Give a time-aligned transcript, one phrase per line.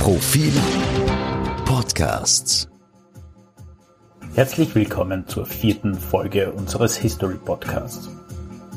[0.00, 0.50] Profil
[1.66, 2.70] Podcasts.
[4.34, 8.08] Herzlich willkommen zur vierten Folge unseres History Podcasts.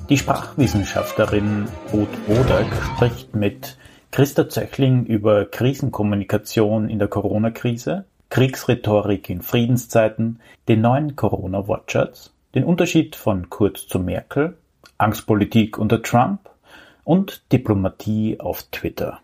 [0.09, 3.78] Die Sprachwissenschaftlerin Ruth Wodak spricht mit
[4.12, 13.15] Christa Zöchling über Krisenkommunikation in der Corona-Krise, Kriegsrhetorik in Friedenszeiten, den neuen Corona-Wortschatz, den Unterschied
[13.15, 14.58] von Kurz zu Merkel,
[14.97, 16.49] Angstpolitik unter Trump
[17.05, 19.21] und Diplomatie auf Twitter.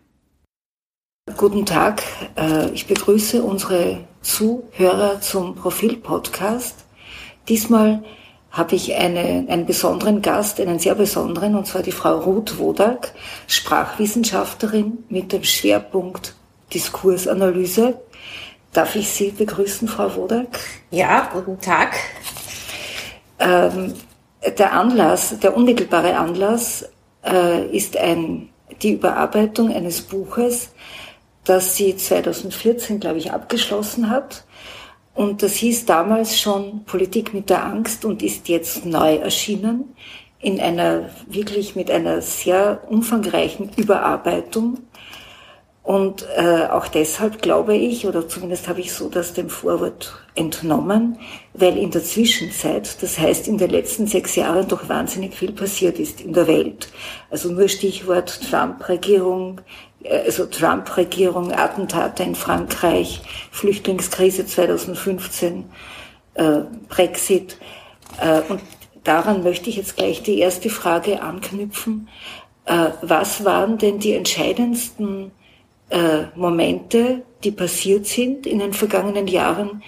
[1.36, 2.02] Guten Tag,
[2.36, 6.84] äh, ich begrüße unsere Zuhörer zum Profil-Podcast.
[7.48, 8.02] Diesmal
[8.50, 13.12] habe ich eine, einen besonderen Gast, einen sehr besonderen, und zwar die Frau Ruth Wodak,
[13.46, 16.34] Sprachwissenschaftlerin mit dem Schwerpunkt
[16.72, 18.00] Diskursanalyse.
[18.72, 20.58] Darf ich Sie begrüßen, Frau Wodak?
[20.90, 21.96] Ja, guten Tag.
[23.38, 23.94] Ähm,
[24.58, 26.88] der Anlass, der unmittelbare Anlass
[27.24, 28.48] äh, ist ein,
[28.82, 30.70] die Überarbeitung eines Buches,
[31.44, 34.44] das sie 2014, glaube ich, abgeschlossen hat.
[35.14, 39.96] Und das hieß damals schon Politik mit der Angst und ist jetzt neu erschienen
[40.38, 44.78] in einer wirklich mit einer sehr umfangreichen Überarbeitung
[45.82, 51.18] und äh, auch deshalb glaube ich, oder zumindest habe ich so das dem Vorwort entnommen,
[51.54, 55.98] weil in der Zwischenzeit, das heißt in den letzten sechs Jahren doch wahnsinnig viel passiert
[55.98, 56.90] ist in der Welt.
[57.30, 59.62] Also nur Stichwort Trump-Regierung,
[60.08, 65.64] also Trump-Regierung, Attentate in Frankreich, Flüchtlingskrise 2015,
[66.34, 67.58] äh, Brexit.
[68.20, 68.60] Äh, und
[69.04, 72.08] daran möchte ich jetzt gleich die erste Frage anknüpfen.
[72.64, 75.32] Äh, was waren denn die entscheidendsten
[75.90, 79.82] äh, Momente, die passiert sind in den vergangenen Jahren,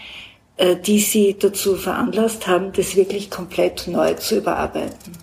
[0.57, 5.17] äh, die Sie dazu veranlasst haben, das wirklich komplett neu zu überarbeiten?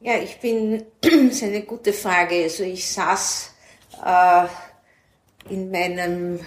[0.00, 2.42] Ja, ich bin, das ist eine gute Frage.
[2.44, 3.53] Also ich saß
[4.04, 4.46] äh,
[5.48, 6.40] in meinem,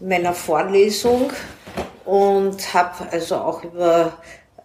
[0.00, 1.32] meiner Vorlesung
[2.04, 4.18] und habe also auch über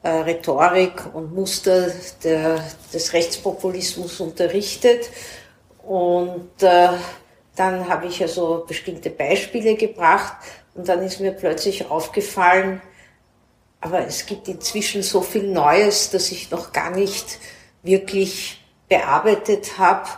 [0.04, 1.92] äh, Rhetorik und Muster
[2.24, 2.64] der,
[2.94, 5.10] des Rechtspopulismus unterrichtet.
[5.84, 6.90] Und äh,
[7.56, 10.34] dann habe ich also bestimmte Beispiele gebracht
[10.76, 12.82] und dann ist mir plötzlich aufgefallen,
[13.82, 17.40] aber es gibt inzwischen so viel Neues, dass ich noch gar nicht
[17.82, 20.10] wirklich bearbeitet habe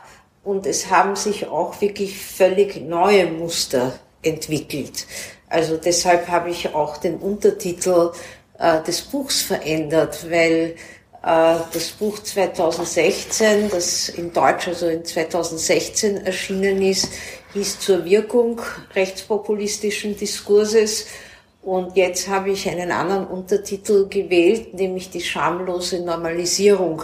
[0.43, 3.93] und es haben sich auch wirklich völlig neue Muster
[4.23, 5.05] entwickelt.
[5.47, 8.11] Also deshalb habe ich auch den Untertitel
[8.57, 10.75] äh, des Buchs verändert, weil
[11.23, 17.09] äh, das Buch 2016, das in Deutsch also in 2016 erschienen ist,
[17.53, 18.61] hieß zur Wirkung
[18.95, 21.07] rechtspopulistischen Diskurses.
[21.61, 27.03] Und jetzt habe ich einen anderen Untertitel gewählt, nämlich die schamlose Normalisierung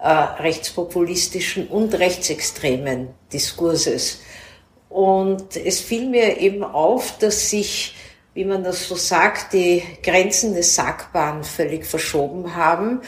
[0.00, 4.20] äh, rechtspopulistischen und rechtsextremen Diskurses.
[4.88, 7.96] Und es fiel mir eben auf, dass sich,
[8.34, 13.00] wie man das so sagt, die Grenzen des Sagbaren völlig verschoben haben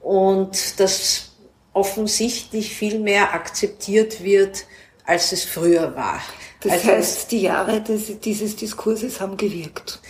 [0.00, 1.32] und dass
[1.72, 4.64] offensichtlich viel mehr akzeptiert wird,
[5.04, 6.20] als es früher war.
[6.60, 10.00] Das also heißt, die Jahre des, dieses Diskurses haben gewirkt.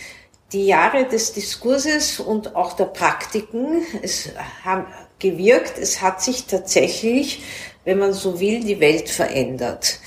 [0.51, 4.29] Die Jahre des Diskurses und auch der Praktiken es
[4.63, 4.87] haben
[5.19, 5.77] gewirkt.
[5.77, 7.43] Es hat sich tatsächlich,
[7.85, 9.99] wenn man so will, die Welt verändert.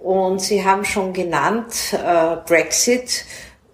[0.00, 3.24] Und Sie haben schon genannt äh, Brexit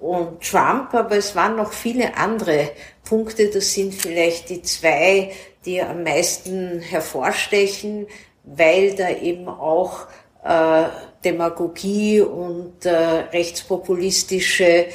[0.01, 2.71] und Trump, aber es waren noch viele andere
[3.05, 3.49] Punkte.
[3.49, 5.33] Das sind vielleicht die zwei
[5.65, 8.07] die am meisten hervorstechen,
[8.45, 10.07] weil da eben auch
[10.45, 10.85] äh,
[11.25, 14.87] Demagogie und äh, rechtspopulistische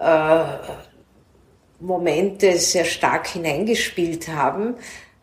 [0.00, 0.44] äh,
[1.80, 4.74] Momente sehr stark hineingespielt haben.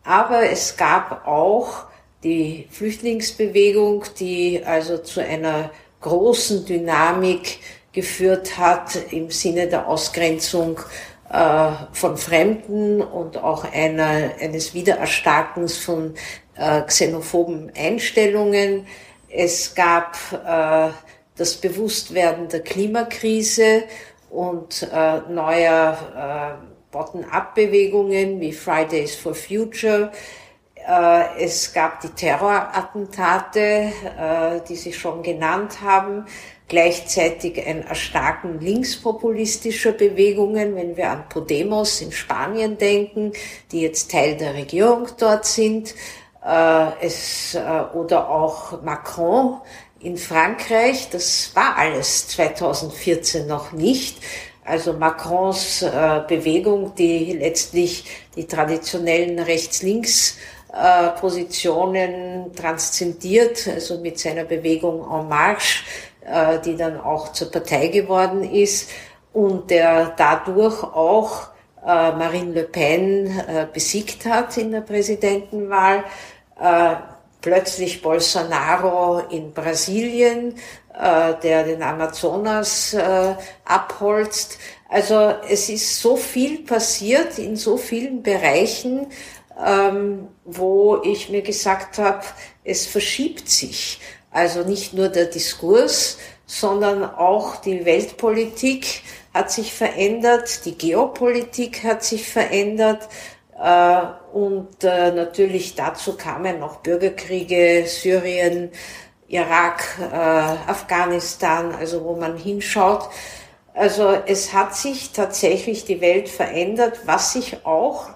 [0.06, 1.86] Aber es gab auch
[2.24, 5.72] die Flüchtlingsbewegung, die also zu einer
[6.02, 7.60] großen Dynamik
[7.92, 10.80] geführt hat im Sinne der Ausgrenzung
[11.30, 16.14] äh, von Fremden und auch einer, eines Wiedererstarkens von
[16.56, 18.86] äh, xenophoben Einstellungen.
[19.30, 20.92] Es gab äh,
[21.36, 23.84] das Bewusstwerden der Klimakrise
[24.30, 30.14] und äh, neuer äh, Bottom-up-Bewegungen wie Fridays for Future.
[30.76, 36.26] Äh, es gab die Terrorattentate, äh, die Sie schon genannt haben
[36.68, 43.34] gleichzeitig ein Erstarken linkspopulistischer Bewegungen, wenn wir an Podemos in Spanien denken,
[43.72, 45.94] die jetzt Teil der Regierung dort sind,
[46.44, 47.56] äh, es,
[47.94, 49.62] oder auch Macron
[50.00, 54.18] in Frankreich, das war alles 2014 noch nicht.
[54.66, 60.38] Also Macrons äh, Bewegung, die letztlich die traditionellen Rechts-Links
[61.22, 65.86] Positionen transzendiert, also mit seiner Bewegung En Marche,
[66.26, 68.90] äh, die dann auch zur Partei geworden ist
[69.32, 71.48] und der dadurch auch
[71.86, 76.04] äh, Marine Le Pen äh, besiegt hat in der Präsidentenwahl.
[76.60, 76.96] Äh,
[77.42, 84.58] plötzlich Bolsonaro in Brasilien, äh, der den Amazonas äh, abholzt.
[84.88, 89.08] Also es ist so viel passiert in so vielen Bereichen,
[89.64, 92.24] ähm, wo ich mir gesagt habe,
[92.64, 94.00] es verschiebt sich.
[94.32, 99.02] Also nicht nur der Diskurs, sondern auch die Weltpolitik
[99.34, 103.08] hat sich verändert, die Geopolitik hat sich verändert
[103.62, 104.02] äh,
[104.34, 108.72] und äh, natürlich dazu kamen noch Bürgerkriege, Syrien,
[109.36, 113.10] Irak, äh, Afghanistan, also wo man hinschaut.
[113.74, 118.10] Also es hat sich tatsächlich die Welt verändert, was sich auch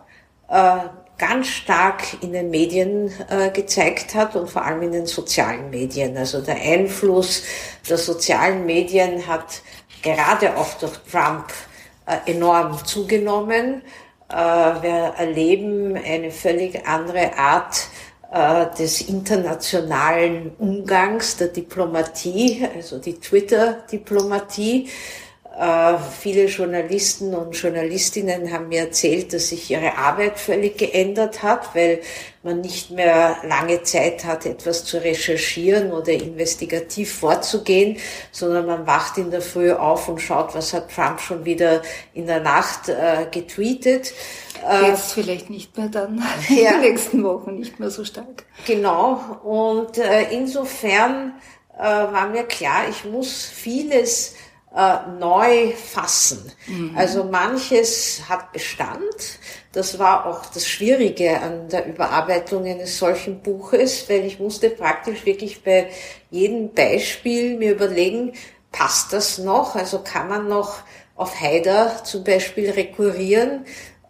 [1.19, 6.17] ganz stark in den Medien äh, gezeigt hat und vor allem in den sozialen Medien.
[6.17, 7.43] Also der Einfluss
[7.87, 9.61] der sozialen Medien hat
[10.01, 11.45] gerade auch durch Trump
[12.07, 13.83] äh, enorm zugenommen.
[14.29, 17.98] Äh, wir erleben eine völlig andere Art äh,
[18.31, 24.87] des internationalen Umgangs, der Diplomatie, also die Twitter-Diplomatie.
[25.59, 31.75] Äh, viele Journalisten und Journalistinnen haben mir erzählt, dass sich ihre Arbeit völlig geändert hat,
[31.75, 31.99] weil
[32.43, 37.97] man nicht mehr lange Zeit hat, etwas zu recherchieren oder investigativ vorzugehen,
[38.31, 41.81] sondern man wacht in der Früh auf und schaut, was hat Trump schon wieder
[42.13, 44.13] in der Nacht äh, getweetet.
[44.65, 46.55] Äh, Jetzt vielleicht nicht mehr dann, ja.
[46.75, 48.45] in den nächsten Wochen nicht mehr so stark.
[48.65, 51.33] Genau, und äh, insofern
[51.77, 54.35] äh, war mir klar, ich muss vieles
[54.75, 56.51] äh, neu fassen.
[56.67, 56.93] Mhm.
[56.95, 59.39] Also manches hat Bestand.
[59.71, 65.25] Das war auch das Schwierige an der Überarbeitung eines solchen Buches, weil ich musste praktisch
[65.25, 65.89] wirklich bei
[66.29, 68.33] jedem Beispiel mir überlegen,
[68.71, 69.75] passt das noch?
[69.75, 70.79] Also kann man noch
[71.15, 73.65] auf Haider zum Beispiel rekurrieren?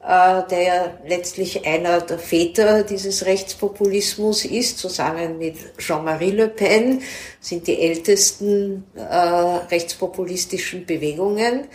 [0.10, 7.04] Äh, der ja letztlich einer der Väter dieses Rechtspopulismus ist, zusammen mit Jean-Marie Le Pen,
[7.40, 11.68] sind die ältesten äh, rechtspopulistischen Bewegungen.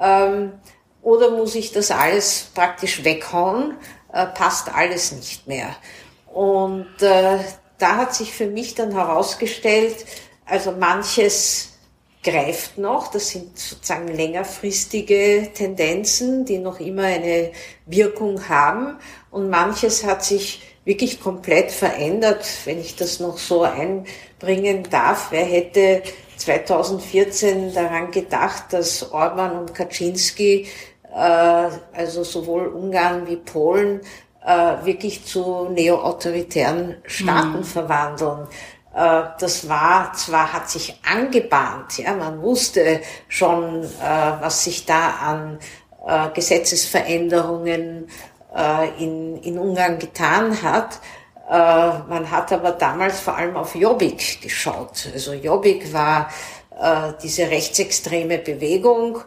[0.00, 0.52] Ähm,
[1.02, 3.74] oder muss ich das alles praktisch weghauen?
[4.12, 5.74] Äh, passt alles nicht mehr.
[6.32, 7.38] Und äh,
[7.78, 9.96] da hat sich für mich dann herausgestellt,
[10.46, 11.72] also manches
[12.24, 13.08] greift noch.
[13.08, 17.52] Das sind sozusagen längerfristige Tendenzen, die noch immer eine
[17.86, 18.98] Wirkung haben.
[19.30, 25.28] Und manches hat sich wirklich komplett verändert, wenn ich das noch so einbringen darf.
[25.30, 26.02] Wer hätte
[26.36, 30.66] 2014 daran gedacht, dass Orban und Kaczynski,
[31.14, 34.00] äh, also sowohl Ungarn wie Polen,
[34.44, 37.64] äh, wirklich zu neo-autoritären Staaten mhm.
[37.64, 38.46] verwandeln.
[38.94, 45.10] Äh, das war zwar, hat sich angebahnt, ja, man wusste schon, äh, was sich da
[45.20, 45.58] an
[46.06, 48.08] äh, Gesetzesveränderungen
[49.00, 51.00] in, in Ungarn getan hat.
[51.50, 55.08] Man hat aber damals vor allem auf Jobbik geschaut.
[55.12, 56.28] Also Jobbik war
[57.20, 59.18] diese rechtsextreme Bewegung,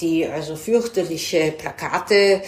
[0.00, 2.42] die also fürchterliche Plakate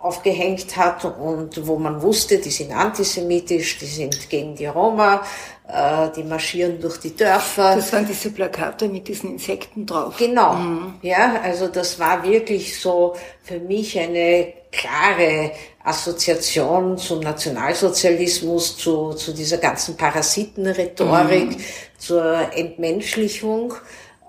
[0.00, 5.22] aufgehängt hat und wo man wusste, die sind antisemitisch, die sind gegen die Roma,
[5.68, 7.76] äh, die marschieren durch die Dörfer.
[7.76, 10.16] Das waren diese Plakate mit diesen Insekten drauf.
[10.18, 10.94] Genau, mhm.
[11.02, 19.32] ja, also das war wirklich so für mich eine klare Assoziation zum Nationalsozialismus, zu, zu
[19.32, 21.62] dieser ganzen Parasitenrhetorik, mhm.
[21.98, 23.74] zur Entmenschlichung.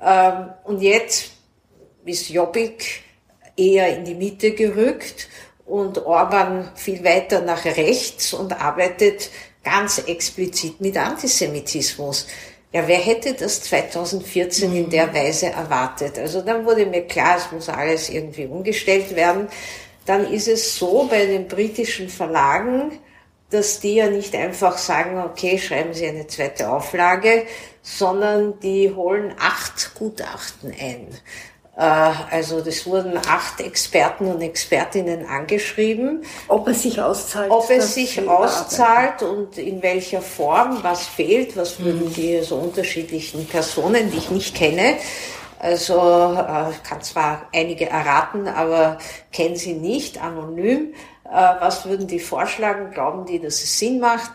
[0.03, 1.31] Ähm, und jetzt
[2.05, 3.03] ist Jobbik
[3.55, 5.27] eher in die Mitte gerückt
[5.65, 9.29] und Orban viel weiter nach rechts und arbeitet
[9.63, 12.27] ganz explizit mit Antisemitismus.
[12.73, 16.17] Ja, wer hätte das 2014 in der Weise erwartet?
[16.17, 19.49] Also dann wurde mir klar, es muss alles irgendwie umgestellt werden.
[20.05, 22.99] Dann ist es so bei den britischen Verlagen,
[23.49, 27.45] dass die ja nicht einfach sagen, okay, schreiben Sie eine zweite Auflage,
[27.81, 31.07] sondern die holen acht Gutachten ein.
[31.81, 36.23] Äh, also das wurden acht Experten und Expertinnen angeschrieben.
[36.47, 37.49] Ob es sich auszahlt.
[37.49, 42.13] Ob es sich auszahlt und in welcher Form, was fehlt, was würden mhm.
[42.13, 44.97] die so unterschiedlichen Personen, die ich nicht kenne,
[45.57, 48.99] also äh, kann zwar einige erraten, aber
[49.31, 50.93] kennen sie nicht, anonym.
[51.25, 52.91] Äh, was würden die vorschlagen?
[52.91, 54.31] Glauben die, dass es Sinn macht?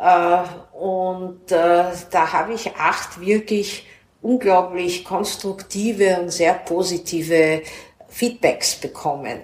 [0.00, 3.86] Äh, und da habe ich acht wirklich
[4.26, 7.62] unglaublich konstruktive und sehr positive
[8.08, 9.40] Feedbacks bekommen.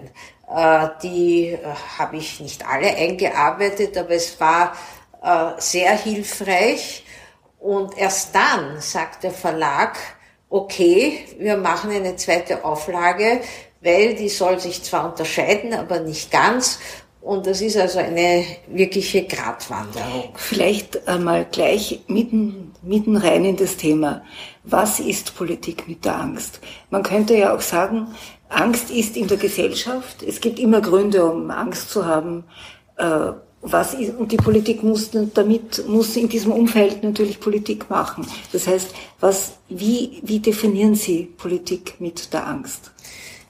[0.55, 1.59] Äh, die äh,
[1.99, 4.77] habe ich nicht alle eingearbeitet, aber es war
[5.23, 7.05] äh, sehr hilfreich.
[7.61, 9.97] Und erst dann sagt der Verlag,
[10.51, 13.41] okay, wir machen eine zweite Auflage,
[13.81, 16.81] weil die soll sich zwar unterscheiden, aber nicht ganz.
[17.23, 20.31] Und das ist also eine wirkliche Gratwanderung.
[20.35, 24.23] Vielleicht einmal gleich mitten, mitten rein in das Thema.
[24.65, 26.59] Was ist Politik mit der Angst?
[26.91, 28.09] Man könnte ja auch sagen,
[28.49, 30.25] Angst ist in der Gesellschaft.
[30.25, 32.43] Es gibt immer Gründe, um Angst zu haben.
[32.97, 38.27] Äh, was ist, und die Politik muss damit, muss in diesem Umfeld natürlich Politik machen.
[38.53, 42.92] Das heißt, was, wie, wie definieren Sie Politik mit der Angst?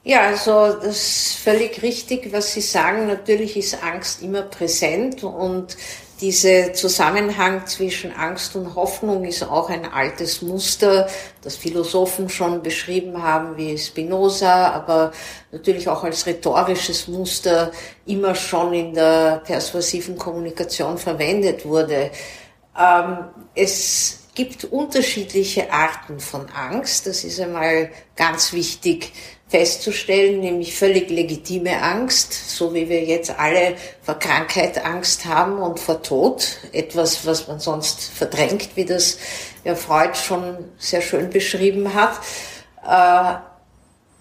[0.04, 3.06] Ja, also das ist völlig richtig, was Sie sagen.
[3.06, 5.76] Natürlich ist Angst immer präsent und
[6.20, 11.08] dieser Zusammenhang zwischen Angst und Hoffnung ist auch ein altes Muster,
[11.42, 15.12] das Philosophen schon beschrieben haben, wie Spinoza, aber
[15.52, 17.70] natürlich auch als rhetorisches Muster
[18.06, 22.10] immer schon in der persuasiven Kommunikation verwendet wurde.
[22.78, 23.18] Ähm,
[23.54, 27.06] es gibt unterschiedliche Arten von Angst.
[27.06, 29.12] Das ist einmal ganz wichtig
[29.52, 35.78] festzustellen, nämlich völlig legitime Angst, so wie wir jetzt alle vor Krankheit Angst haben und
[35.78, 39.18] vor Tod, etwas, was man sonst verdrängt, wie das
[39.62, 42.18] ja Freud schon sehr schön beschrieben hat.
[42.82, 43.40] Äh,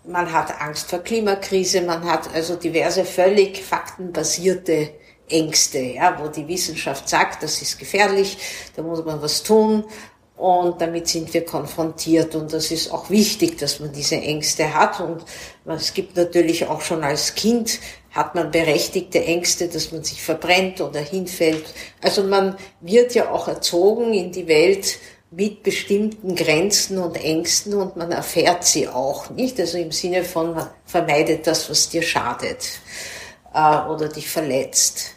[0.04, 4.90] man hat Angst vor Klimakrise, man hat also diverse völlig faktenbasierte
[5.30, 8.38] Ängste, ja, wo die Wissenschaft sagt, das ist gefährlich,
[8.76, 9.86] da muss man was tun
[10.42, 15.00] und damit sind wir konfrontiert und das ist auch wichtig, dass man diese Ängste hat
[15.00, 15.24] und
[15.68, 17.80] es gibt natürlich auch schon als Kind
[18.10, 21.64] hat man berechtigte Ängste, dass man sich verbrennt oder hinfällt.
[22.02, 24.98] Also man wird ja auch erzogen in die Welt
[25.30, 29.60] mit bestimmten Grenzen und Ängsten und man erfährt sie auch, nicht?
[29.60, 32.68] Also im Sinne von, vermeidet das, was dir schadet
[33.54, 35.16] äh, oder dich verletzt.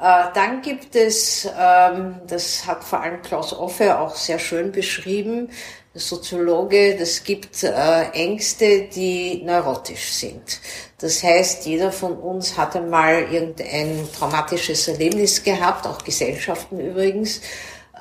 [0.00, 5.50] Äh, dann gibt es, ähm, das hat vor allem Klaus Offe auch sehr schön beschrieben,
[5.92, 10.60] der Soziologe, das gibt äh, Ängste, die neurotisch sind.
[10.98, 17.42] Das heißt, jeder von uns hat einmal irgendein traumatisches Erlebnis gehabt, auch Gesellschaften übrigens,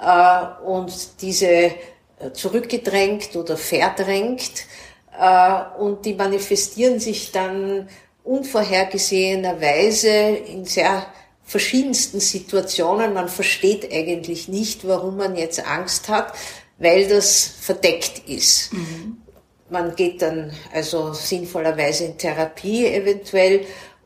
[0.01, 1.71] äh, und diese
[2.33, 4.65] zurückgedrängt oder verdrängt,
[5.79, 7.87] und die manifestieren sich dann
[8.23, 11.05] unvorhergesehenerweise in sehr
[11.49, 13.13] verschiedensten Situationen.
[13.13, 16.31] Man versteht eigentlich nicht, warum man jetzt Angst hat,
[16.77, 18.71] weil das verdeckt ist.
[18.71, 19.17] Mhm.
[19.71, 23.65] Man geht dann also sinnvollerweise in Therapie eventuell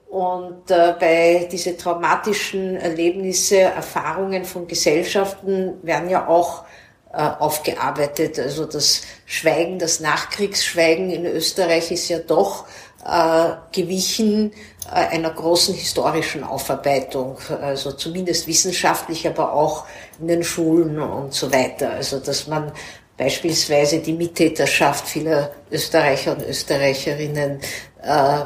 [0.10, 6.64] und äh, bei diese traumatischen Erlebnisse, Erfahrungen von Gesellschaften werden ja auch
[7.12, 8.40] äh, aufgearbeitet.
[8.40, 12.66] Also das Schweigen, das Nachkriegsschweigen in Österreich ist ja doch
[13.06, 14.54] äh, gewichen
[14.86, 19.86] äh, einer großen historischen Aufarbeitung, also zumindest wissenschaftlich, aber auch
[20.20, 21.92] in den Schulen und so weiter.
[21.92, 22.72] Also dass man
[23.18, 27.60] beispielsweise die Mittäterschaft vieler Österreicher und Österreicherinnen
[28.02, 28.40] äh,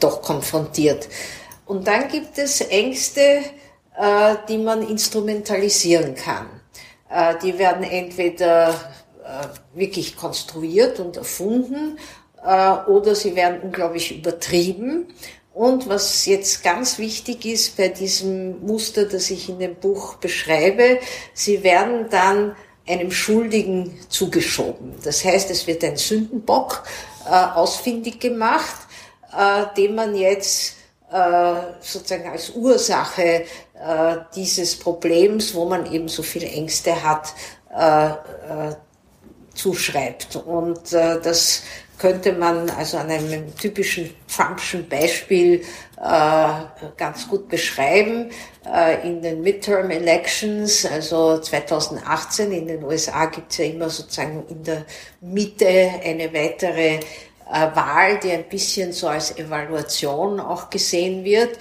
[0.00, 1.08] doch konfrontiert.
[1.66, 3.42] Und dann gibt es Ängste,
[3.98, 6.46] äh, die man instrumentalisieren kann.
[7.10, 11.98] Äh, die werden entweder äh, wirklich konstruiert und erfunden
[12.42, 15.08] oder sie werden unglaublich übertrieben.
[15.58, 21.00] Und was jetzt ganz wichtig ist bei diesem Muster, das ich in dem Buch beschreibe,
[21.34, 22.54] sie werden dann
[22.86, 24.94] einem Schuldigen zugeschoben.
[25.02, 26.84] Das heißt, es wird ein Sündenbock
[27.26, 28.86] äh, ausfindig gemacht,
[29.36, 30.76] äh, den man jetzt
[31.10, 33.22] äh, sozusagen als Ursache
[33.74, 37.34] äh, dieses Problems, wo man eben so viele Ängste hat,
[37.76, 38.76] äh, äh,
[39.54, 40.36] zuschreibt.
[40.36, 41.62] Und äh, das
[41.98, 45.62] könnte man also an einem typischen Trumpschen Beispiel
[46.00, 46.48] äh,
[46.96, 48.30] ganz gut beschreiben.
[48.64, 54.44] Äh, in den Midterm Elections, also 2018 in den USA gibt es ja immer sozusagen
[54.48, 54.84] in der
[55.20, 57.00] Mitte eine weitere äh,
[57.74, 61.58] Wahl, die ein bisschen so als Evaluation auch gesehen wird.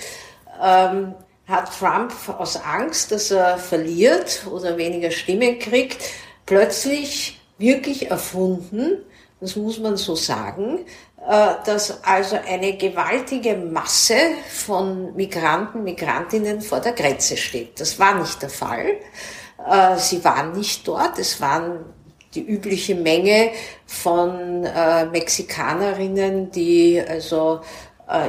[0.63, 1.15] Ähm,
[1.47, 5.97] hat Trump aus Angst, dass er verliert oder weniger Stimmen kriegt,
[6.45, 9.03] plötzlich wirklich erfunden,
[9.39, 10.79] das muss man so sagen,
[11.27, 14.15] äh, dass also eine gewaltige Masse
[14.49, 17.79] von Migranten, Migrantinnen vor der Grenze steht.
[17.79, 18.95] Das war nicht der Fall.
[19.69, 21.19] Äh, sie waren nicht dort.
[21.19, 21.85] Es waren
[22.33, 23.51] die übliche Menge
[23.85, 27.61] von äh, Mexikanerinnen, die also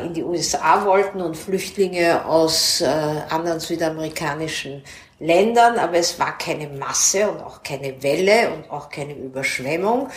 [0.05, 4.83] in die USA wollten und Flüchtlinge aus anderen südamerikanischen
[5.21, 10.09] Ländern, aber es war keine Masse und auch keine Welle und auch keine Überschwemmung,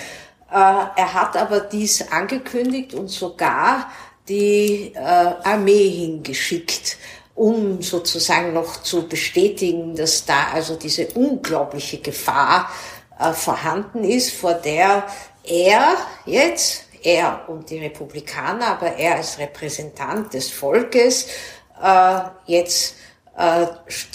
[0.51, 3.89] er hat aber dies angekündigt und sogar
[4.27, 6.97] die äh, Armee hingeschickt.
[7.35, 12.69] um sozusagen noch zu bestätigen, dass da also diese unglaubliche Gefahr
[13.19, 15.07] äh, vorhanden ist, vor der
[15.43, 21.27] er jetzt, er und die Republikaner, aber er als Repräsentant des Volkes,
[21.81, 23.00] äh, jetzt äh,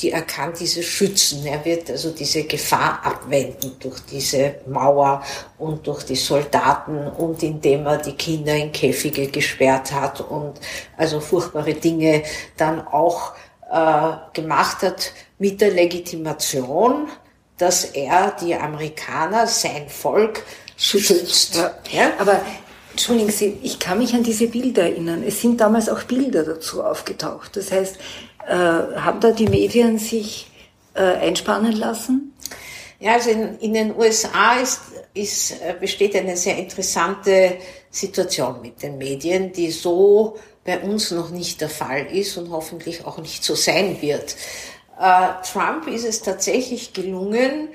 [0.01, 1.47] die, er kann diese schützen.
[1.47, 5.23] Er wird also diese Gefahr abwenden durch diese Mauer
[5.59, 10.61] und durch die Soldaten und indem er die Kinder in Käfige gesperrt hat und
[10.97, 12.23] also furchtbare Dinge
[12.57, 13.33] dann auch
[13.71, 17.09] äh, gemacht hat mit der Legitimation,
[17.57, 20.45] dass er die Amerikaner, sein Volk,
[20.77, 21.57] schützt.
[21.57, 21.73] Ja.
[21.91, 22.11] ja.
[22.19, 22.43] Aber
[22.97, 25.23] Entschuldigen Sie, ich kann mich an diese Bilder erinnern.
[25.23, 27.55] Es sind damals auch Bilder dazu aufgetaucht.
[27.55, 27.99] Das heißt,
[28.47, 30.51] äh, haben da die Medien sich
[30.95, 32.33] äh, einspannen lassen?
[32.99, 34.81] Ja, also in, in den USA ist,
[35.13, 37.59] ist, äh, besteht eine sehr interessante
[37.91, 43.05] Situation mit den Medien, die so bei uns noch nicht der Fall ist und hoffentlich
[43.05, 44.35] auch nicht so sein wird.
[44.99, 47.69] Äh, Trump ist es tatsächlich gelungen,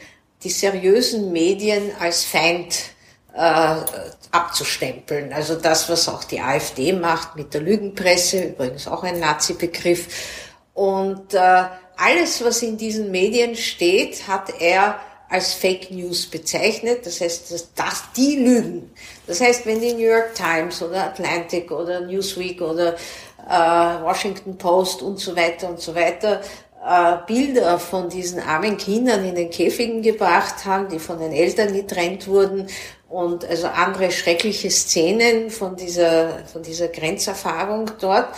[0.43, 2.75] die seriösen Medien als Feind
[3.33, 3.75] äh,
[4.31, 5.31] abzustempeln.
[5.33, 10.07] Also das, was auch die AfD macht mit der Lügenpresse, übrigens auch ein Nazi-Begriff.
[10.73, 11.63] Und äh,
[11.97, 14.99] alles, was in diesen Medien steht, hat er
[15.29, 17.05] als Fake News bezeichnet.
[17.05, 18.91] Das heißt, dass das die lügen.
[19.27, 22.95] Das heißt, wenn die New York Times oder Atlantic oder Newsweek oder
[23.49, 26.41] äh, Washington Post und so weiter und so weiter
[26.85, 31.73] äh, Bilder von diesen armen Kindern in den Käfigen gebracht haben, die von den Eltern
[31.73, 32.67] getrennt wurden
[33.07, 38.29] und also andere schreckliche Szenen von dieser, von dieser Grenzerfahrung dort,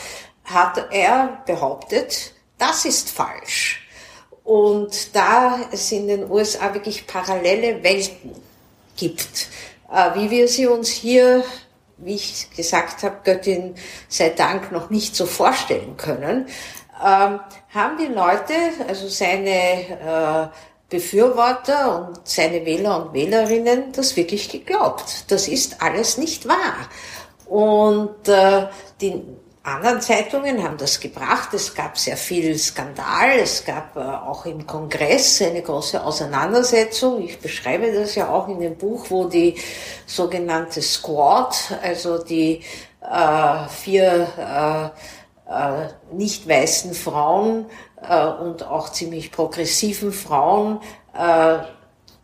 [0.45, 3.87] hat er behauptet, das ist falsch.
[4.43, 8.35] Und da es in den USA wirklich parallele Welten
[8.97, 9.47] gibt,
[9.91, 11.43] äh, wie wir sie uns hier,
[11.97, 13.75] wie ich gesagt habe, Göttin
[14.09, 16.47] sei Dank noch nicht so vorstellen können,
[17.01, 17.39] ähm,
[17.73, 18.53] haben die Leute,
[18.87, 20.57] also seine äh,
[20.89, 25.25] Befürworter und seine Wähler und Wählerinnen das wirklich geglaubt.
[25.29, 26.75] Das ist alles nicht wahr.
[27.47, 28.67] Und äh,
[29.01, 29.23] die
[29.63, 31.53] anderen Zeitungen haben das gebracht.
[31.53, 33.39] Es gab sehr viel Skandal.
[33.41, 37.21] Es gab äh, auch im Kongress eine große Auseinandersetzung.
[37.23, 39.55] Ich beschreibe das ja auch in dem Buch, wo die
[40.05, 42.61] sogenannte Squad, also die
[43.01, 44.91] äh, vier
[45.47, 47.65] äh, äh, nicht weißen Frauen,
[48.07, 50.79] äh, und auch ziemlich progressiven Frauen
[51.17, 51.59] äh,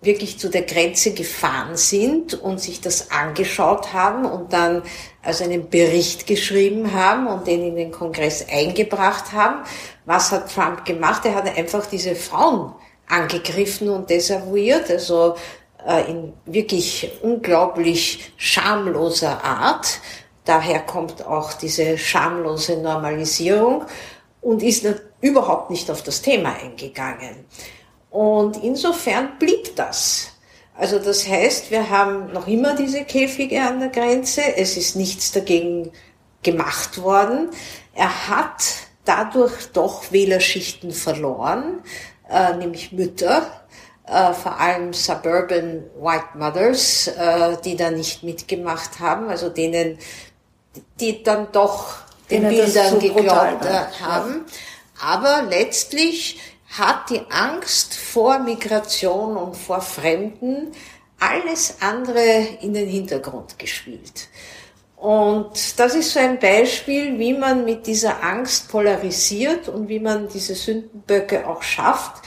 [0.02, 4.84] wirklich zu der Grenze gefahren sind und sich das angeschaut haben und dann
[5.22, 9.66] also einen Bericht geschrieben haben und den in den Kongress eingebracht haben.
[10.06, 11.26] Was hat Trump gemacht?
[11.26, 12.74] Er hat einfach diese Frauen
[13.10, 15.36] angegriffen und desavouiert, also
[15.86, 20.00] äh, in wirklich unglaublich schamloser Art.
[20.46, 23.84] Daher kommt auch diese schamlose Normalisierung
[24.42, 24.86] und ist
[25.20, 27.46] überhaupt nicht auf das Thema eingegangen.
[28.10, 30.32] Und insofern blieb das.
[30.76, 34.42] Also das heißt, wir haben noch immer diese Käfige an der Grenze.
[34.56, 35.92] Es ist nichts dagegen
[36.42, 37.50] gemacht worden.
[37.94, 38.64] Er hat
[39.04, 41.82] dadurch doch Wählerschichten verloren,
[42.30, 43.46] äh, nämlich Mütter,
[44.08, 49.98] äh, vor allem Suburban White Mothers, äh, die da nicht mitgemacht haben, also denen,
[51.00, 51.96] die dann doch
[52.30, 53.66] den Bildern so geglaubt
[54.02, 54.46] haben.
[55.02, 56.40] Aber letztlich
[56.78, 60.72] hat die Angst vor Migration und vor Fremden
[61.20, 64.30] alles andere in den Hintergrund gespielt.
[64.96, 70.28] Und das ist so ein Beispiel, wie man mit dieser Angst polarisiert und wie man
[70.28, 72.22] diese Sündenböcke auch schafft,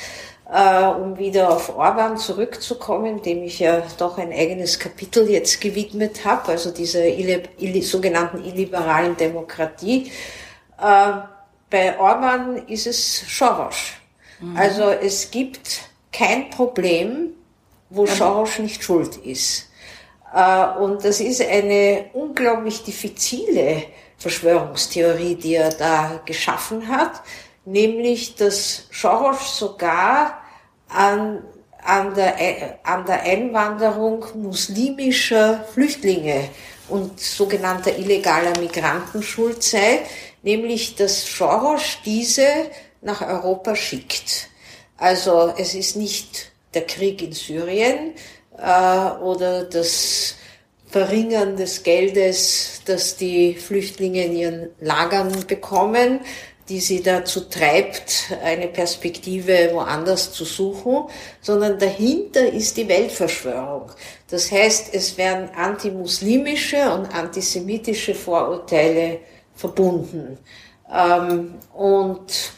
[0.51, 6.25] äh, um wieder auf Orban zurückzukommen, dem ich ja doch ein eigenes Kapitel jetzt gewidmet
[6.25, 7.03] habe, also dieser
[7.83, 10.11] sogenannten illiberalen Demokratie.
[10.81, 11.13] Äh,
[11.69, 14.02] bei Orban ist es Soros.
[14.43, 14.57] Mhm.
[14.57, 17.31] Also es gibt kein Problem,
[17.91, 19.69] wo Soros nicht schuld ist.
[20.35, 23.85] Äh, und das ist eine unglaublich diffizile
[24.19, 27.23] Verschwörungstheorie, die er da geschaffen hat,
[27.65, 30.39] nämlich dass Soros sogar
[30.89, 31.43] an,
[31.85, 36.49] an, der, an der Einwanderung muslimischer Flüchtlinge
[36.89, 40.01] und sogenannter illegaler Migranten schuld sei,
[40.43, 42.47] nämlich dass Soros diese
[43.03, 44.49] nach Europa schickt.
[44.97, 48.13] Also es ist nicht der Krieg in Syrien
[48.57, 50.37] äh, oder das
[50.87, 56.21] Verringern des Geldes, das die Flüchtlinge in ihren Lagern bekommen,
[56.69, 61.05] die sie dazu treibt, eine Perspektive woanders zu suchen,
[61.41, 63.91] sondern dahinter ist die Weltverschwörung.
[64.31, 69.19] Das heißt, es werden antimuslimische und antisemitische Vorurteile
[69.55, 70.39] verbunden.
[70.95, 72.53] Ähm, und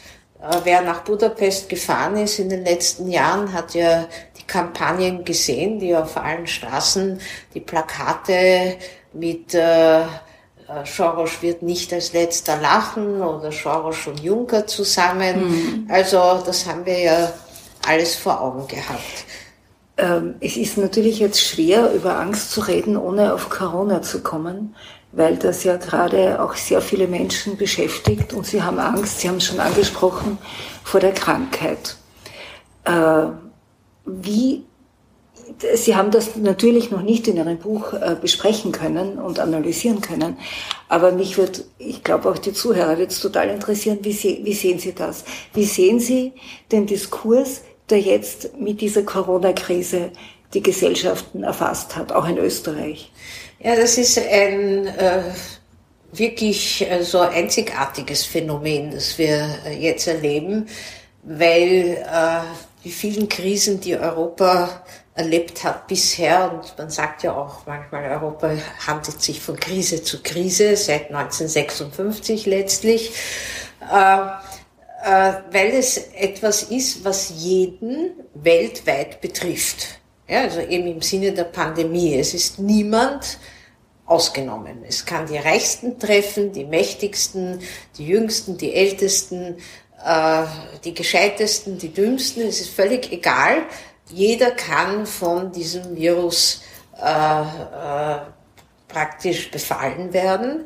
[0.63, 5.95] wer nach Budapest gefahren ist in den letzten Jahren, hat ja die Kampagnen gesehen, die
[5.95, 7.19] auf allen Straßen,
[7.53, 8.77] die Plakate
[9.13, 10.05] mit äh, äh
[10.83, 15.47] Soros wird nicht als letzter lachen oder Soros und Juncker zusammen.
[15.47, 15.87] Mhm.
[15.89, 17.33] Also das haben wir ja
[17.87, 19.25] alles vor Augen gehabt.
[19.97, 24.75] Ähm, es ist natürlich jetzt schwer, über Angst zu reden, ohne auf Corona zu kommen,
[25.15, 29.37] weil das ja gerade auch sehr viele Menschen beschäftigt und sie haben Angst, Sie haben
[29.37, 30.37] es schon angesprochen,
[30.83, 31.97] vor der Krankheit.
[32.83, 33.27] Äh,
[34.05, 34.63] wie,
[35.75, 40.37] Sie haben das natürlich noch nicht in Ihrem Buch äh, besprechen können und analysieren können,
[40.89, 44.53] aber mich wird, ich glaube auch die Zuhörer wird es total interessieren, wie, Sie, wie
[44.53, 45.23] sehen Sie das?
[45.53, 46.33] Wie sehen Sie
[46.71, 50.11] den Diskurs der jetzt mit dieser Corona-Krise
[50.53, 53.11] die Gesellschaften erfasst hat, auch in Österreich.
[53.59, 55.23] Ja, das ist ein äh,
[56.11, 60.67] wirklich äh, so einzigartiges Phänomen, das wir äh, jetzt erleben,
[61.23, 62.41] weil äh,
[62.83, 64.83] die vielen Krisen, die Europa
[65.15, 68.51] erlebt hat bisher, und man sagt ja auch manchmal, Europa
[68.85, 73.13] handelt sich von Krise zu Krise, seit 1956 letztlich,
[73.81, 74.17] äh,
[75.05, 79.99] äh, weil es etwas ist, was jeden weltweit betrifft.
[80.27, 82.15] Ja, also eben im Sinne der Pandemie.
[82.15, 83.37] Es ist niemand
[84.05, 84.83] ausgenommen.
[84.87, 87.59] Es kann die Reichsten treffen, die Mächtigsten,
[87.97, 89.57] die Jüngsten, die Ältesten,
[90.03, 90.43] äh,
[90.83, 92.43] die Gescheitesten, die Dümmsten.
[92.43, 93.63] Es ist völlig egal.
[94.09, 96.61] Jeder kann von diesem Virus
[97.01, 98.19] äh, äh,
[98.87, 100.65] praktisch befallen werden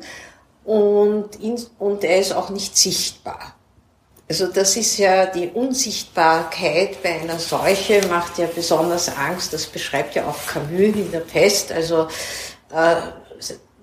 [0.64, 3.56] und, ihn, und er ist auch nicht sichtbar.
[4.30, 9.52] Also das ist ja die Unsichtbarkeit bei einer Seuche macht ja besonders Angst.
[9.52, 11.72] Das beschreibt ja auch Camus in der Pest.
[11.72, 12.06] Also
[12.72, 12.94] äh,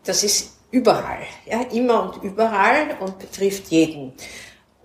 [0.06, 4.14] das ist überall, ja, immer und überall und betrifft jeden.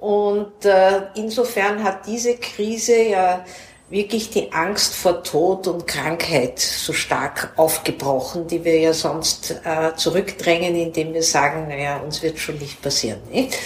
[0.01, 3.45] Und äh, insofern hat diese Krise ja
[3.89, 9.95] wirklich die Angst vor Tod und Krankheit so stark aufgebrochen, die wir ja sonst äh,
[9.95, 13.21] zurückdrängen, indem wir sagen, naja, uns wird schon nicht passieren.
[13.31, 13.57] Nicht?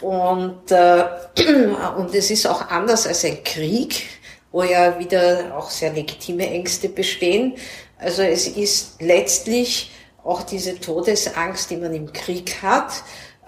[0.00, 1.04] Und, äh,
[1.96, 4.06] und es ist auch anders als ein Krieg,
[4.52, 7.54] wo ja wieder auch sehr legitime Ängste bestehen.
[7.98, 9.90] Also es ist letztlich
[10.22, 12.92] auch diese Todesangst, die man im Krieg hat,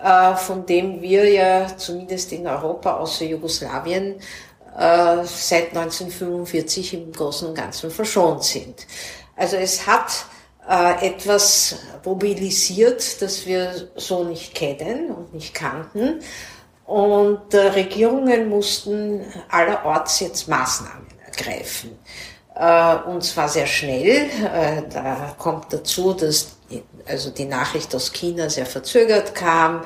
[0.03, 4.15] äh, von dem wir ja zumindest in Europa außer Jugoslawien
[4.79, 8.87] äh, seit 1945 im Großen und Ganzen verschont sind.
[9.37, 10.27] Also es hat
[10.69, 16.21] äh, etwas mobilisiert, das wir so nicht kennen und nicht kannten.
[16.85, 21.99] Und äh, Regierungen mussten allerorts jetzt Maßnahmen ergreifen.
[22.55, 24.29] Äh, und zwar sehr schnell.
[24.93, 26.57] Da kommt dazu, dass
[27.07, 29.83] also die Nachricht aus China sehr verzögert kam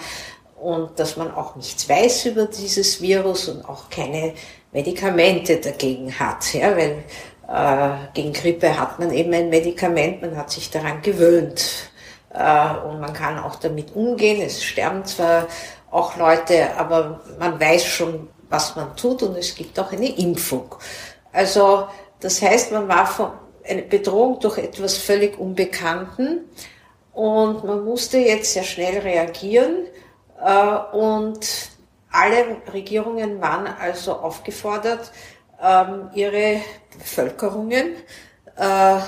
[0.61, 4.35] und dass man auch nichts weiß über dieses Virus und auch keine
[4.73, 6.55] Medikamente dagegen hat.
[6.55, 7.05] Ja, weil
[8.15, 11.91] gegen Grippe hat man eben ein Medikament, man hat sich daran gewöhnt
[12.33, 14.41] äh, und man kann auch damit umgehen.
[14.41, 15.47] Es sterben zwar
[15.91, 20.75] auch Leute, aber man weiß schon, was man tut und es gibt auch eine Impfung.
[21.33, 21.89] Also
[22.21, 23.33] das heißt, man war von
[23.69, 26.49] eine Bedrohung durch etwas völlig Unbekannten
[27.13, 29.87] und man musste jetzt sehr schnell reagieren
[30.43, 31.71] äh, und
[32.11, 35.13] alle Regierungen waren also aufgefordert,
[35.63, 36.61] ähm, ihre
[37.03, 37.97] Bevölkerungen
[38.57, 38.99] äh,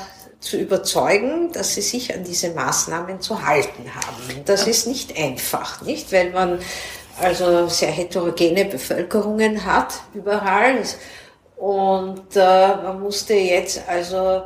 [0.40, 4.44] zu überzeugen, dass sie sich an diese Maßnahmen zu halten haben.
[4.44, 6.12] Das ist nicht einfach, nicht?
[6.12, 6.59] Weil man
[7.20, 10.83] also sehr heterogene Bevölkerungen hat überall.
[11.57, 14.42] Und äh, man musste jetzt also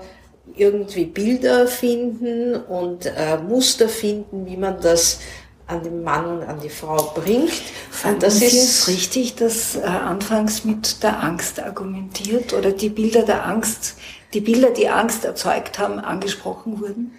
[0.55, 5.21] irgendwie Bilder finden und äh, Muster finden, wie man das
[5.69, 7.53] an den Mann und an die Frau bringt.
[7.91, 12.89] Fanden das Sie ist es richtig, dass äh, anfangs mit der Angst argumentiert oder die
[12.89, 13.97] Bilder der Angst,
[14.33, 17.15] die Bilder, die Angst erzeugt haben, angesprochen wurden?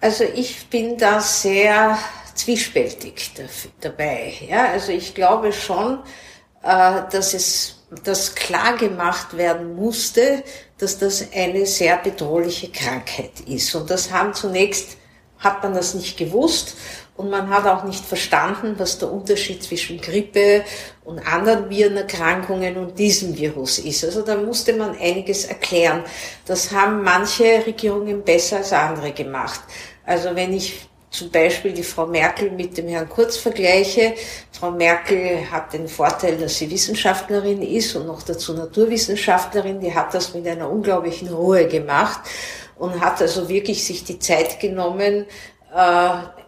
[0.00, 1.96] Also ich bin da sehr
[2.34, 3.30] zwiespältig
[3.80, 4.34] dabei.
[4.48, 6.00] Ja, also ich glaube schon,
[6.62, 10.42] äh, dass es dass klar gemacht werden musste,
[10.78, 13.74] dass das eine sehr bedrohliche Krankheit ist.
[13.74, 14.96] Und das haben zunächst,
[15.38, 16.74] hat man das nicht gewusst
[17.22, 20.64] und man hat auch nicht verstanden, was der Unterschied zwischen Grippe
[21.04, 24.04] und anderen Virenerkrankungen und diesem Virus ist.
[24.04, 26.02] Also da musste man einiges erklären.
[26.44, 29.60] Das haben manche Regierungen besser als andere gemacht.
[30.04, 34.14] Also wenn ich zum Beispiel die Frau Merkel mit dem Herrn Kurz vergleiche.
[34.50, 39.78] Frau Merkel hat den Vorteil, dass sie Wissenschaftlerin ist und noch dazu Naturwissenschaftlerin.
[39.78, 42.20] Die hat das mit einer unglaublichen Ruhe gemacht
[42.78, 45.26] und hat also wirklich sich die Zeit genommen,
[45.76, 46.41] äh,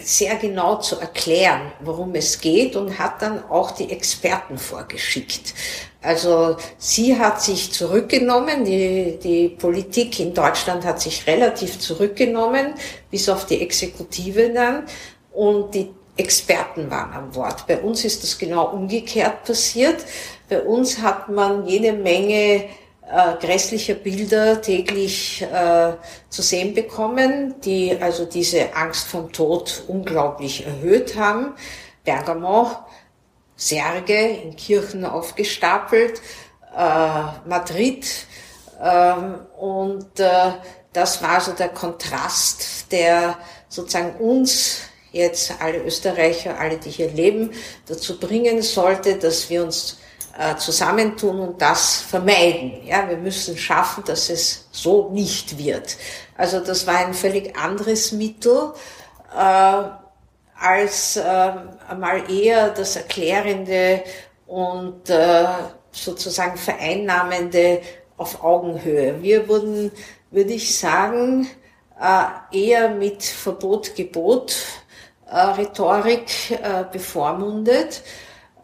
[0.00, 5.54] sehr genau zu erklären, worum es geht und hat dann auch die Experten vorgeschickt.
[6.02, 12.74] Also sie hat sich zurückgenommen, die, die Politik in Deutschland hat sich relativ zurückgenommen,
[13.10, 14.84] bis auf die Exekutive dann.
[15.32, 17.66] Und die Experten waren am Wort.
[17.66, 20.04] Bei uns ist das genau umgekehrt passiert.
[20.48, 22.68] Bei uns hat man jede Menge
[23.10, 25.92] äh, grässlicher Bilder täglich äh,
[26.28, 31.54] zu sehen bekommen, die also diese Angst vom Tod unglaublich erhöht haben.
[32.04, 32.70] Bergamo,
[33.56, 36.20] Särge in Kirchen aufgestapelt,
[36.76, 38.06] äh, Madrid
[38.82, 40.52] ähm, und äh,
[40.92, 43.38] das war so der Kontrast, der
[43.68, 44.80] sozusagen uns
[45.12, 47.50] jetzt alle Österreicher, alle, die hier leben,
[47.86, 49.98] dazu bringen sollte, dass wir uns
[50.38, 52.84] äh, zusammentun und das vermeiden.
[52.84, 55.96] Ja, wir müssen schaffen, dass es so nicht wird.
[56.36, 58.72] Also das war ein völlig anderes Mittel
[59.36, 59.82] äh,
[60.58, 61.52] als äh,
[61.98, 64.02] mal eher das erklärende
[64.46, 65.46] und äh,
[65.92, 67.80] sozusagen vereinnahmende
[68.16, 69.22] auf Augenhöhe.
[69.22, 69.90] Wir wurden,
[70.30, 71.48] würde ich sagen,
[72.00, 74.56] äh, eher mit Verbot, Gebot
[75.30, 78.02] äh, äh, bevormundet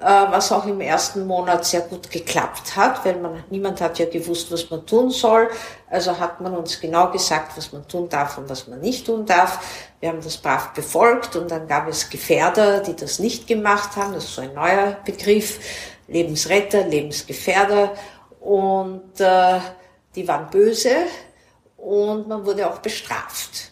[0.00, 4.50] was auch im ersten Monat sehr gut geklappt hat, weil man, niemand hat ja gewusst,
[4.50, 5.50] was man tun soll.
[5.90, 9.26] Also hat man uns genau gesagt, was man tun darf und was man nicht tun
[9.26, 9.90] darf.
[10.00, 14.14] Wir haben das brav befolgt und dann gab es Gefährder, die das nicht gemacht haben.
[14.14, 15.58] Das ist so ein neuer Begriff.
[16.10, 17.94] Lebensretter, Lebensgefährder.
[18.40, 19.60] Und äh,
[20.14, 20.96] die waren böse
[21.76, 23.70] und man wurde auch bestraft.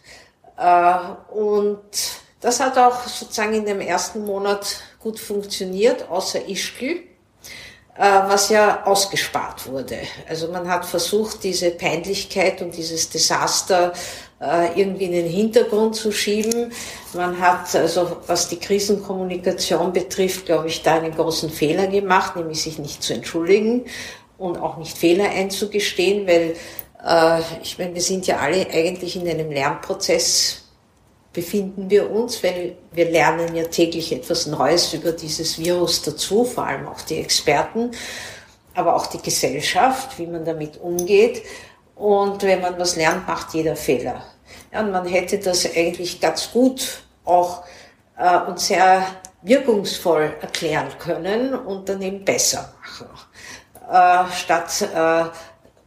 [0.56, 0.98] Äh,
[1.32, 1.80] und
[2.40, 7.02] das hat auch sozusagen in dem ersten Monat gut funktioniert, außer Ischgl,
[7.96, 9.98] äh, was ja ausgespart wurde.
[10.28, 13.92] Also man hat versucht, diese Peinlichkeit und dieses Desaster
[14.40, 16.72] äh, irgendwie in den Hintergrund zu schieben.
[17.14, 22.62] Man hat, also was die Krisenkommunikation betrifft, glaube ich, da einen großen Fehler gemacht, nämlich
[22.62, 23.86] sich nicht zu entschuldigen
[24.36, 26.54] und auch nicht Fehler einzugestehen, weil
[27.04, 30.67] äh, ich meine, wir sind ja alle eigentlich in einem Lernprozess
[31.32, 36.66] befinden wir uns, weil wir lernen ja täglich etwas Neues über dieses Virus dazu, vor
[36.66, 37.90] allem auch die Experten,
[38.74, 41.42] aber auch die Gesellschaft, wie man damit umgeht.
[41.94, 44.22] Und wenn man was lernt, macht jeder Fehler.
[44.72, 47.64] Ja, und man hätte das eigentlich ganz gut auch
[48.16, 49.04] äh, und sehr
[49.42, 53.08] wirkungsvoll erklären können und dann eben besser machen.
[53.90, 55.24] Äh, statt äh,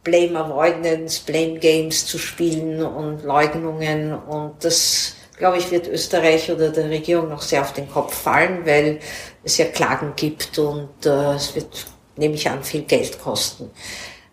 [0.04, 6.68] Blame Avoidance, Blame Games zu spielen und Leugnungen und das glaube ich, wird Österreich oder
[6.68, 9.00] der Regierung noch sehr auf den Kopf fallen, weil
[9.42, 13.68] es ja Klagen gibt und äh, es wird, nehme ich an, viel Geld kosten.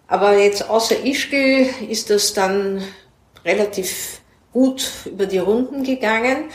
[0.08, 2.84] Aber jetzt außer Ischgl ist das dann
[3.44, 4.22] relativ
[4.54, 6.52] gut über die Runden gegangen.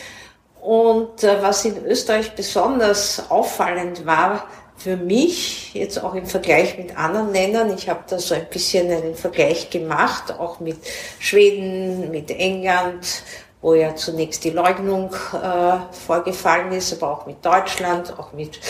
[0.60, 6.96] Und äh, was in Österreich besonders auffallend war, für mich, jetzt auch im Vergleich mit
[6.96, 10.78] anderen Ländern, ich habe da so ein bisschen einen Vergleich gemacht, auch mit
[11.18, 13.24] Schweden, mit England
[13.64, 18.60] wo ja zunächst die Leugnung äh, vorgefallen ist, aber auch mit Deutschland, auch mit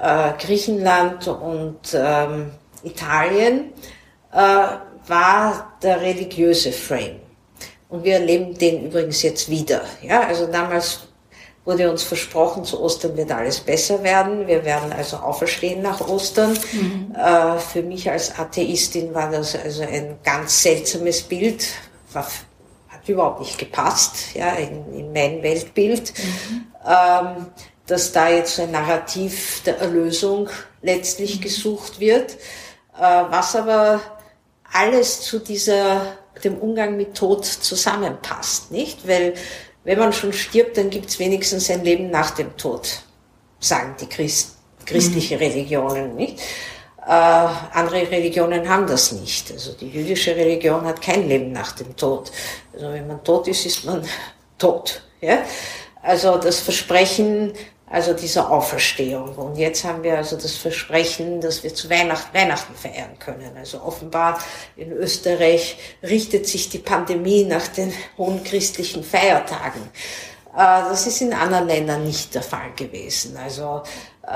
[0.00, 2.52] äh, Griechenland und ähm,
[2.84, 3.72] Italien,
[4.32, 4.38] äh,
[5.08, 7.16] war der religiöse Frame.
[7.88, 9.80] Und wir erleben den übrigens jetzt wieder.
[10.02, 11.00] Ja, also damals
[11.64, 14.46] wurde uns versprochen, zu Ostern wird alles besser werden.
[14.46, 16.56] Wir werden also auferstehen nach Ostern.
[16.72, 17.12] Mhm.
[17.12, 21.66] Äh, für mich als Atheistin war das also ein ganz seltsames Bild.
[22.12, 22.24] War
[23.08, 26.66] überhaupt nicht gepasst, ja, in, in mein Weltbild, mhm.
[26.86, 27.46] ähm,
[27.86, 30.48] dass da jetzt ein Narrativ der Erlösung
[30.82, 31.40] letztlich mhm.
[31.42, 32.34] gesucht wird,
[32.96, 34.00] äh, was aber
[34.72, 39.08] alles zu dieser, dem Umgang mit Tod zusammenpasst, nicht?
[39.08, 39.34] Weil
[39.84, 43.02] wenn man schon stirbt, dann gibt's wenigstens ein Leben nach dem Tod,
[43.58, 45.42] sagen die Christ, christliche mhm.
[45.42, 46.40] Religionen, nicht?
[47.08, 49.50] Äh, andere Religionen haben das nicht.
[49.50, 52.30] Also die jüdische Religion hat kein Leben nach dem Tod.
[52.74, 54.06] Also wenn man tot ist, ist man
[54.58, 55.00] tot.
[55.22, 55.38] Ja?
[56.02, 57.54] Also das Versprechen,
[57.86, 59.34] also dieser Auferstehung.
[59.36, 63.56] Und jetzt haben wir also das Versprechen, dass wir zu Weihnachten, Weihnachten feiern können.
[63.56, 64.38] Also offenbar
[64.76, 69.80] in Österreich richtet sich die Pandemie nach den hohen christlichen Feiertagen.
[70.54, 73.36] Äh, das ist in anderen Ländern nicht der Fall gewesen.
[73.36, 73.82] Also
[74.26, 74.30] äh,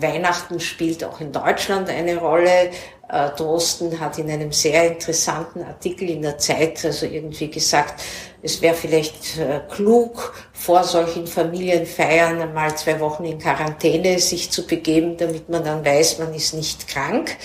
[0.00, 2.70] Weihnachten spielt auch in Deutschland eine Rolle.
[3.08, 8.02] Äh, Drosten hat in einem sehr interessanten Artikel in der Zeit also irgendwie gesagt,
[8.42, 14.66] es wäre vielleicht äh, klug, vor solchen Familienfeiern einmal zwei Wochen in Quarantäne sich zu
[14.66, 17.36] begeben, damit man dann weiß, man ist nicht krank,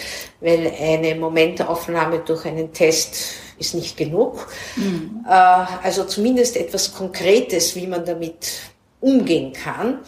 [0.41, 3.15] weil eine Momentaufnahme durch einen Test
[3.59, 4.47] ist nicht genug.
[4.75, 5.25] Mhm.
[5.25, 8.61] Also zumindest etwas Konkretes, wie man damit
[9.01, 9.99] umgehen kann.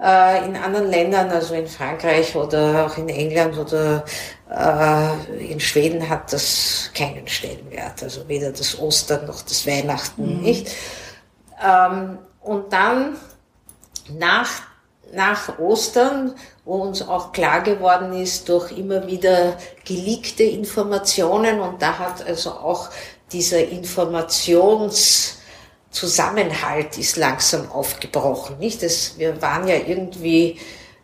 [0.00, 4.04] Äh, in anderen Ländern, also in Frankreich oder auch in England oder
[4.48, 8.02] äh, in Schweden hat das keinen Stellenwert.
[8.04, 10.42] Also weder das Ostern noch das Weihnachten mhm.
[10.42, 10.70] nicht.
[11.64, 13.16] Ähm, und dann
[14.16, 14.48] nach,
[15.12, 21.98] nach Ostern, wo uns auch klar geworden ist durch immer wieder geleakte Informationen und da
[21.98, 22.90] hat also auch
[23.32, 25.38] dieser Informations
[25.90, 28.82] Zusammenhalt ist langsam aufgebrochen, nicht?
[28.82, 30.58] Das, wir waren ja irgendwie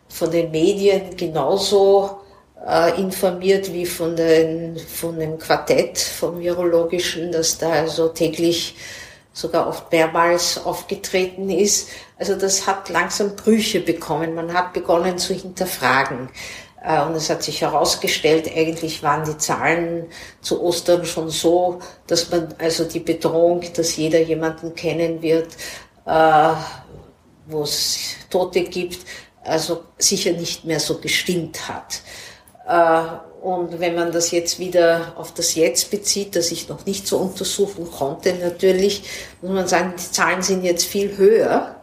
[0.07, 2.19] von den Medien genauso
[2.65, 8.75] äh, informiert wie von, den, von dem Quartett vom Virologischen, das da also täglich
[9.35, 11.89] sogar oft mehrmals aufgetreten ist.
[12.17, 14.33] Also das hat langsam Brüche bekommen.
[14.33, 16.29] Man hat begonnen zu hinterfragen.
[16.81, 20.05] Äh, und es hat sich herausgestellt, eigentlich waren die Zahlen
[20.39, 25.49] zu Ostern schon so, dass man also die Bedrohung, dass jeder jemanden kennen wird,
[26.05, 26.53] äh,
[27.47, 29.05] wo es Tote gibt,
[29.43, 32.01] also sicher nicht mehr so gestimmt hat.
[33.45, 37.19] Und wenn man das jetzt wieder auf das Jetzt bezieht, das ich noch nicht so
[37.19, 39.03] untersuchen konnte, natürlich,
[39.39, 41.75] muss man sagen, die Zahlen sind jetzt viel höher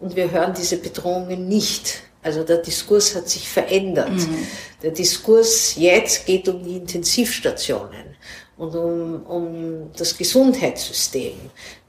[0.00, 1.98] und wir hören diese Bedrohungen nicht.
[2.22, 4.08] Also der Diskurs hat sich verändert.
[4.08, 4.46] Mhm.
[4.82, 8.16] Der Diskurs jetzt geht um die Intensivstationen
[8.56, 11.34] und um, um das Gesundheitssystem.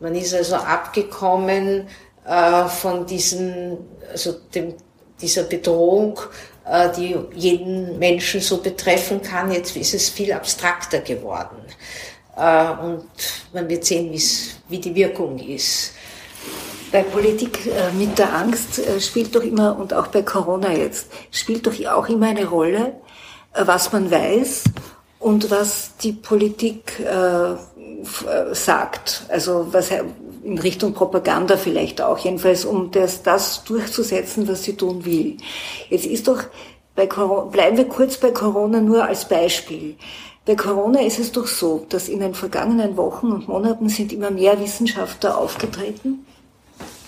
[0.02, 1.88] Man ist also abgekommen
[2.26, 3.78] äh, von diesen,
[4.12, 4.74] also dem,
[5.22, 6.20] dieser Bedrohung,
[6.96, 9.52] die jeden Menschen so betreffen kann.
[9.52, 11.58] Jetzt ist es viel abstrakter geworden.
[12.36, 13.06] Äh, und
[13.54, 14.12] man wird sehen,
[14.70, 15.94] wie die Wirkung ist
[16.92, 21.08] bei Politik äh, mit der Angst äh, spielt doch immer, und auch bei Corona jetzt,
[21.32, 22.94] spielt doch auch immer eine Rolle,
[23.54, 24.64] äh, was man weiß
[25.20, 27.56] und was die Politik äh,
[28.54, 29.24] sagt.
[29.30, 29.92] Also was
[30.48, 35.38] in Richtung Propaganda vielleicht auch, jedenfalls um das, das durchzusetzen, was sie tun will.
[35.90, 36.42] Jetzt ist doch
[36.96, 39.96] bei Corona, bleiben wir kurz bei Corona nur als Beispiel.
[40.46, 44.32] Bei Corona ist es doch so, dass in den vergangenen Wochen und Monaten sind immer
[44.32, 46.26] mehr Wissenschaftler aufgetreten,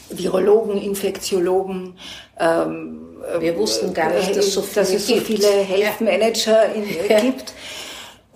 [0.10, 1.93] Virologen, Infektiologen.
[2.38, 2.99] Ähm,
[3.39, 7.19] Wir wussten gar nicht, dass, so dass es so viele Health Manager in, ja.
[7.21, 7.54] gibt.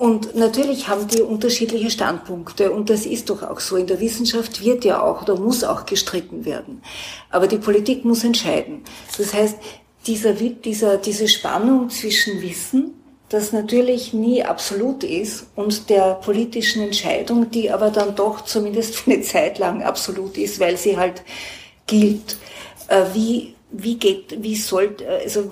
[0.04, 3.78] Und natürlich haben die unterschiedliche Standpunkte und das ist doch auch so.
[3.78, 6.82] In der Wissenschaft wird ja auch oder muss auch gestritten werden.
[7.30, 8.82] Aber die Politik muss entscheiden.
[9.18, 9.56] Das heißt,
[10.06, 12.96] dieser, dieser, diese Spannung zwischen Wissen
[13.30, 19.12] das natürlich nie absolut ist und der politischen Entscheidung, die aber dann doch zumindest für
[19.12, 21.24] eine Zeit lang absolut ist, weil sie halt
[21.88, 22.36] gilt.
[22.90, 25.50] Äh, wie, wie geht, wie soll, also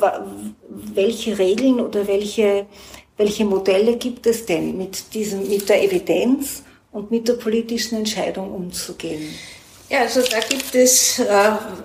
[0.70, 2.68] welche Regeln oder welche,
[3.22, 8.52] welche Modelle gibt es denn, mit diesem, mit der Evidenz und mit der politischen Entscheidung
[8.52, 9.36] umzugehen?
[9.92, 11.26] Ja, also da gibt es äh,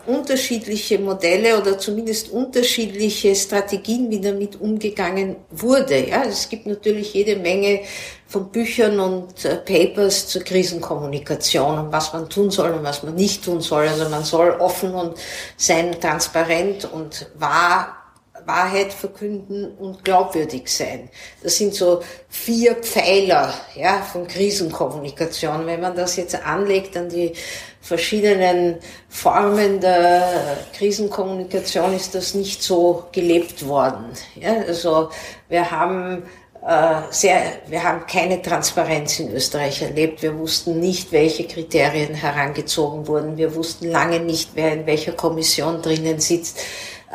[0.07, 6.09] unterschiedliche Modelle oder zumindest unterschiedliche Strategien, wie damit umgegangen wurde.
[6.09, 7.81] Ja, es gibt natürlich jede Menge
[8.29, 13.16] von Büchern und äh, Papers zur Krisenkommunikation und was man tun soll und was man
[13.16, 13.88] nicht tun soll.
[13.88, 15.18] Also man soll offen und
[15.57, 17.95] sein, transparent und wahr
[18.46, 21.11] Wahrheit verkünden und glaubwürdig sein.
[21.42, 25.66] Das sind so vier Pfeiler ja, von Krisenkommunikation.
[25.66, 27.32] Wenn man das jetzt anlegt an die
[27.80, 28.76] verschiedenen
[29.09, 34.06] Formen der Krisenkommunikation, ist das nicht so gelebt worden.
[34.35, 35.11] Ja, also
[35.48, 36.24] wir haben
[36.66, 40.22] äh, sehr, wir haben keine Transparenz in Österreich erlebt.
[40.22, 43.37] Wir wussten nicht, welche Kriterien herangezogen wurden.
[43.37, 46.59] Wir wussten lange nicht, wer in welcher Kommission drinnen sitzt.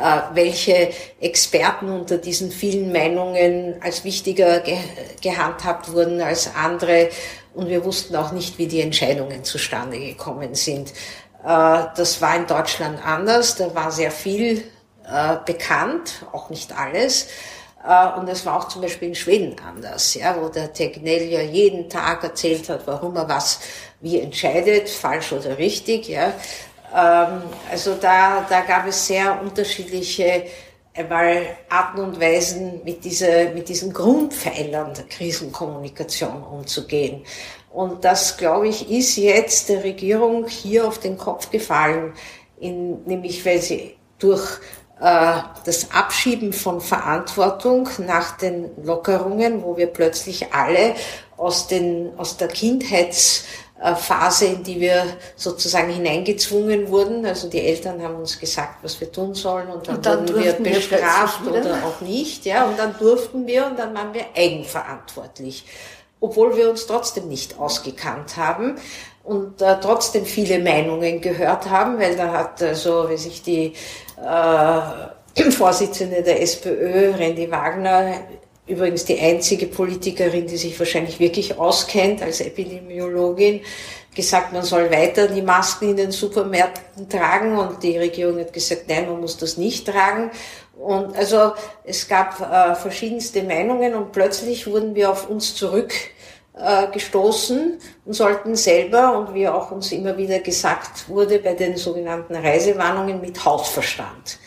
[0.02, 4.76] Äh, welche Experten unter diesen vielen Meinungen als wichtiger ge
[5.20, 7.08] gehandhabt wurden als andere.
[7.54, 10.90] Und wir wussten auch nicht, wie die Entscheidungen zustande gekommen sind.
[11.44, 13.54] Äh, das war in Deutschland anders.
[13.54, 14.64] Da war sehr viel
[15.08, 17.28] äh, bekannt, auch nicht alles.
[18.16, 21.90] Und es war auch zum Beispiel in Schweden anders, ja, wo der Tegnell ja jeden
[21.90, 23.58] Tag erzählt hat, warum er was
[24.00, 26.06] wie entscheidet, falsch oder richtig.
[26.06, 26.32] Ja.
[26.94, 30.44] Ähm, also da, da gab es sehr unterschiedliche
[30.94, 37.24] einmal Arten und Weisen, mit, dieser, mit diesen Grundpfeilern der Krisenkommunikation umzugehen.
[37.72, 42.12] Und das, glaube ich, ist jetzt der Regierung hier auf den Kopf gefallen,
[42.60, 44.60] in, nämlich weil sie durch
[45.00, 50.94] äh, das Abschieben von Verantwortung nach den Lockerungen, wo wir plötzlich alle
[51.38, 55.04] aus, den, aus der Kindheits äh, Phase, in die wir
[55.36, 57.26] sozusagen hineingezwungen wurden.
[57.26, 60.64] Also die Eltern haben uns gesagt, was wir tun sollen und dann, und dann wurden
[60.64, 62.44] wir bestraft wir oder auch nicht.
[62.44, 65.64] Ja, und dann durften wir und dann waren wir eigenverantwortlich.
[66.20, 68.76] obwohl wir uns trotzdem nicht ausgekannt haben
[69.24, 73.74] und äh, trotzdem viele Meinungen gehört haben, weil da hat also, wie sich die
[74.24, 78.20] äh, Vorsitzende der SPÖ, Randy Wagner,
[78.72, 83.60] übrigens die einzige Politikerin, die sich wahrscheinlich wirklich auskennt als Epidemiologin,
[84.14, 88.84] gesagt, man soll weiter die Masken in den Supermärkten tragen und die Regierung hat gesagt,
[88.88, 90.30] nein, man muss das nicht tragen.
[90.78, 91.52] Und also
[91.84, 98.54] es gab äh, verschiedenste Meinungen und plötzlich wurden wir auf uns zurückgestoßen äh, und sollten
[98.56, 104.38] selber, und wie auch uns immer wieder gesagt wurde bei den sogenannten Reisewarnungen, mit Hausverstand.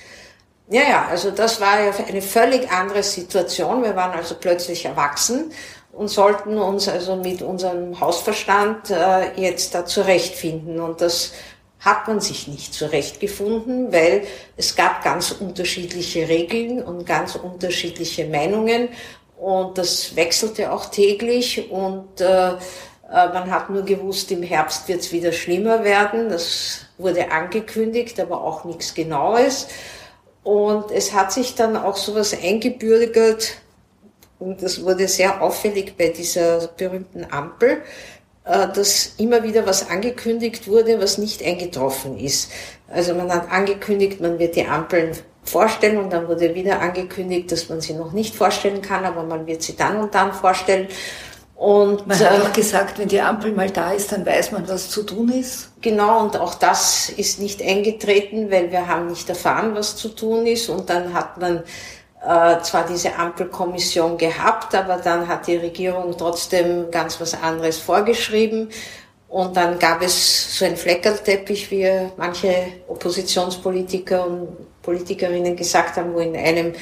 [0.68, 3.84] Ja, ja, also das war ja eine völlig andere Situation.
[3.84, 5.52] Wir waren also plötzlich erwachsen
[5.92, 10.80] und sollten uns also mit unserem Hausverstand äh, jetzt da zurechtfinden.
[10.80, 11.34] Und das
[11.80, 14.24] hat man sich nicht zurechtgefunden, weil
[14.58, 18.90] es gab ganz unterschiedliche Regeln und ganz unterschiedliche Meinungen
[19.38, 22.56] und das wechselte auch täglich und äh, äh
[23.10, 26.30] man hat nur gewusst, im Herbst wird es wieder schlimmer werden.
[26.30, 29.68] Das wurde angekündigt, aber auch nichts Genaues.
[30.46, 33.58] Und es hat sich dann auch sowas eingebürgert,
[34.38, 37.82] und das wurde sehr auffällig bei dieser berühmten Ampel,
[38.44, 42.52] äh, dass immer wieder was angekündigt wurde, was nicht eingetroffen ist.
[42.88, 47.68] Also man hat angekündigt, man wird die Ampeln vorstellen und dann wurde wieder angekündigt, dass
[47.70, 50.90] man sie noch nicht vorstellen kann, aber man wird sie dann und dann vorstellen.
[51.56, 54.68] Und man hat äh, auch gesagt, wenn die Ampel mal da ist, dann weiß man,
[54.68, 55.70] was zu tun ist.
[55.82, 60.46] Genau, und auch das ist nicht eingetreten, weil wir haben nicht erfahren, was zu tun
[60.46, 60.68] ist.
[60.68, 61.64] Und dann hat man
[62.28, 68.70] äh, zwar diese Ampelkommission gehabt, aber dann hat die Regierung trotzdem ganz was anderes vorgeschrieben.
[69.30, 76.20] Und dann gab es so einen Fleckerteppich, wie manche Oppositionspolitiker und Politikerinnen gesagt haben, wo
[76.20, 76.74] in einem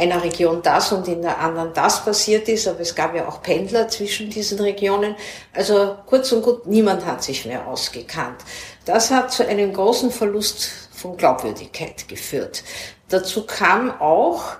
[0.00, 3.42] einer Region das und in der anderen das passiert ist, aber es gab ja auch
[3.42, 5.14] Pendler zwischen diesen Regionen.
[5.52, 8.40] Also kurz und gut, niemand hat sich mehr ausgekannt.
[8.86, 12.64] Das hat zu einem großen Verlust von Glaubwürdigkeit geführt.
[13.08, 14.54] Dazu kam auch,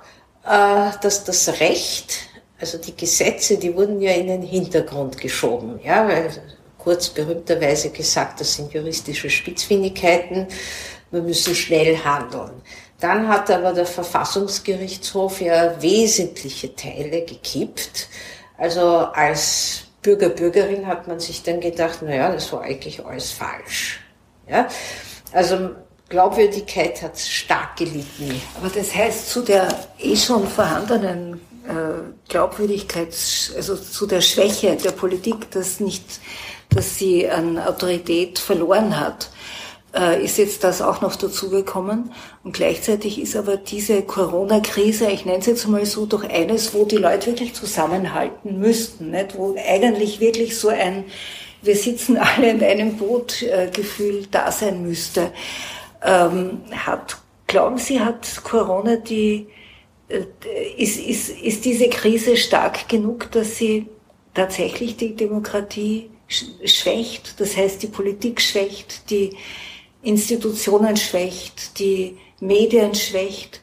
[0.45, 2.15] äh, dass das Recht,
[2.61, 5.81] also die Gesetze, die wurden ja in den Hintergrund geschoben.
[5.83, 6.31] Ja, weil
[6.77, 10.47] kurz berühmterweise gesagt, das sind juristische Spitzfindigkeiten,
[11.11, 12.63] wir müssen schnell handeln.
[13.01, 18.09] Dann hat aber der Verfassungsgerichtshof ja wesentliche Teile gekippt.
[18.59, 23.31] Also als Bürger, Bürgerin hat man sich dann gedacht, na ja, das war eigentlich alles
[23.31, 24.01] falsch.
[24.49, 24.69] Ja?
[25.33, 25.71] Also
[26.11, 28.41] Glaubwürdigkeit hat stark gelitten.
[28.61, 31.35] Aber das heißt, zu der eh schon vorhandenen
[31.69, 33.15] äh, Glaubwürdigkeit,
[33.57, 36.05] also zu der Schwäche der Politik, dass nicht,
[36.69, 39.31] dass sie an Autorität verloren hat,
[39.95, 42.13] äh, ist jetzt das auch noch dazugekommen.
[42.45, 46.85] Und gleichzeitig ist aber diese Corona-Krise, ich nenne es jetzt mal so, doch eines, wo
[46.85, 49.37] die Leute wirklich zusammenhalten müssten, nicht?
[49.37, 51.05] wo eigentlich wirklich so ein
[51.63, 55.31] wir sitzen alle in einem Boot äh, Gefühl da sein müsste
[56.03, 59.49] ähm, hat, glauben Sie, hat Corona die,
[60.09, 60.25] äh,
[60.77, 63.87] ist, ist, ist diese Krise stark genug, dass sie
[64.35, 69.37] tatsächlich die Demokratie schwächt, das heißt die Politik schwächt, die
[70.03, 73.61] Institutionen schwächt, die Medien schwächt,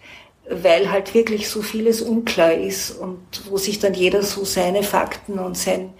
[0.49, 3.19] weil halt wirklich so vieles unklar ist und
[3.49, 5.93] wo sich dann jeder so seine Fakten und sein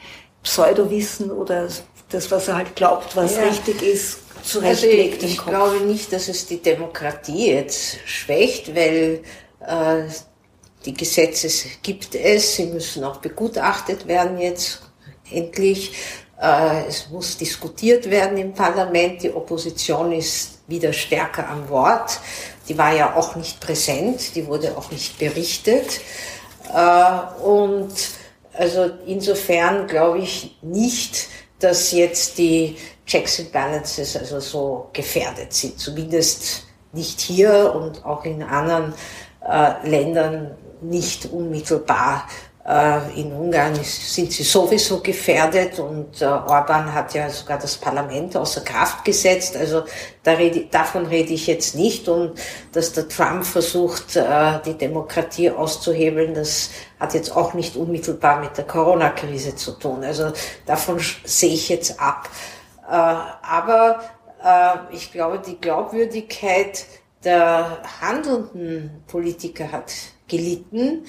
[0.43, 1.67] Pseudowissen oder
[2.09, 3.43] das, was er halt glaubt, was ja.
[3.43, 9.21] richtig ist, zurechtlegt also ich, ich glaube nicht, dass es die Demokratie jetzt schwächt, weil
[9.59, 10.03] äh,
[10.85, 11.49] die Gesetze
[11.81, 14.81] gibt es, sie müssen auch begutachtet werden jetzt
[15.29, 15.91] endlich.
[16.41, 22.19] Äh, es muss diskutiert werden im Parlament, die Opposition ist wieder stärker am Wort.
[22.67, 26.01] Die war ja auch nicht präsent, die wurde auch nicht berichtet.
[26.73, 27.91] Äh, und
[28.53, 31.27] also insofern glaube ich nicht,
[31.59, 35.79] dass jetzt die Checks and Balances also so gefährdet sind.
[35.79, 36.63] Zumindest
[36.93, 38.93] nicht hier und auch in anderen
[39.47, 42.27] äh, Ländern nicht unmittelbar.
[42.67, 48.35] Äh, in Ungarn sind sie sowieso gefährdet und äh, Orban hat ja sogar das Parlament
[48.35, 49.55] außer Kraft gesetzt.
[49.55, 49.83] Also
[50.21, 52.09] da rede, davon rede ich jetzt nicht.
[52.09, 52.37] Und
[52.73, 58.57] dass der Trump versucht, äh, die Demokratie auszuhebeln, das hat jetzt auch nicht unmittelbar mit
[58.57, 60.03] der Corona-Krise zu tun.
[60.03, 60.33] Also
[60.65, 62.27] davon sehe ich jetzt ab.
[62.85, 64.01] Äh, aber
[64.91, 66.85] ich glaube, die Glaubwürdigkeit
[67.23, 69.91] der handelnden Politiker hat
[70.27, 71.05] gelitten.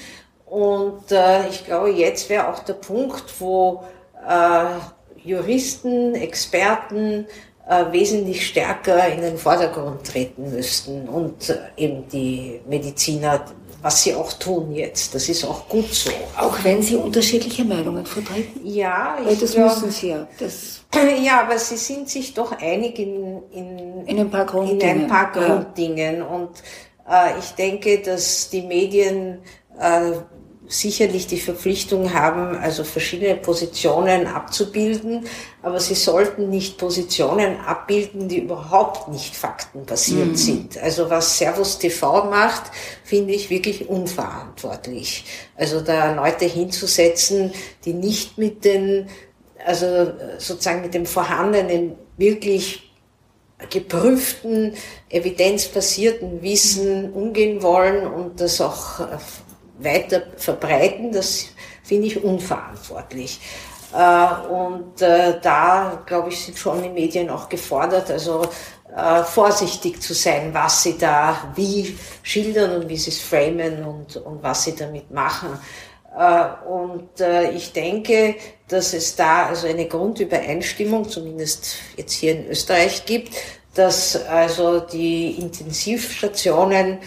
[0.50, 3.84] Und äh, ich glaube, jetzt wäre auch der Punkt, wo
[5.22, 7.26] Juristen, Experten
[7.92, 13.44] wesentlich stärker in den Vordergrund treten müssten und eben die Mediziner
[13.82, 15.14] was sie auch tun jetzt.
[15.14, 16.10] Das ist auch gut so.
[16.36, 18.60] Auch wenn sie unterschiedliche Meinungen vertreten?
[18.64, 20.26] Ja, ich Weil das glaub, müssen sie ja.
[20.38, 20.84] Das
[21.22, 24.96] ja, aber sie sind sich doch einig in, in, in ein paar Grunddingen.
[24.96, 26.18] In ein paar Grunddingen.
[26.18, 26.24] Ja.
[26.26, 26.50] Und
[27.08, 29.38] äh, ich denke, dass die Medien
[29.78, 30.12] äh,
[30.68, 35.26] sicherlich die Verpflichtung haben, also verschiedene Positionen abzubilden,
[35.62, 40.36] aber sie sollten nicht Positionen abbilden, die überhaupt nicht faktenbasiert mhm.
[40.36, 40.78] sind.
[40.78, 42.70] Also was Servus TV macht,
[43.02, 45.24] finde ich wirklich unverantwortlich.
[45.56, 47.52] Also da Leute hinzusetzen,
[47.86, 49.08] die nicht mit den,
[49.64, 52.92] also sozusagen mit dem vorhandenen, wirklich
[53.70, 54.74] geprüften,
[55.08, 59.00] evidenzbasierten Wissen umgehen wollen und das auch
[59.78, 61.46] weiter verbreiten, das
[61.82, 63.40] finde ich unverantwortlich.
[63.94, 68.42] Äh, und äh, da, glaube ich, sind schon die Medien auch gefordert, also
[68.94, 74.16] äh, vorsichtig zu sein, was sie da wie schildern und wie sie es framen und,
[74.16, 75.58] und was sie damit machen.
[76.68, 77.10] Und
[77.54, 78.34] ich denke,
[78.66, 83.36] dass es da also eine Grundübereinstimmung, zumindest jetzt hier in Österreich gibt,
[83.74, 86.98] dass also die Intensivstationen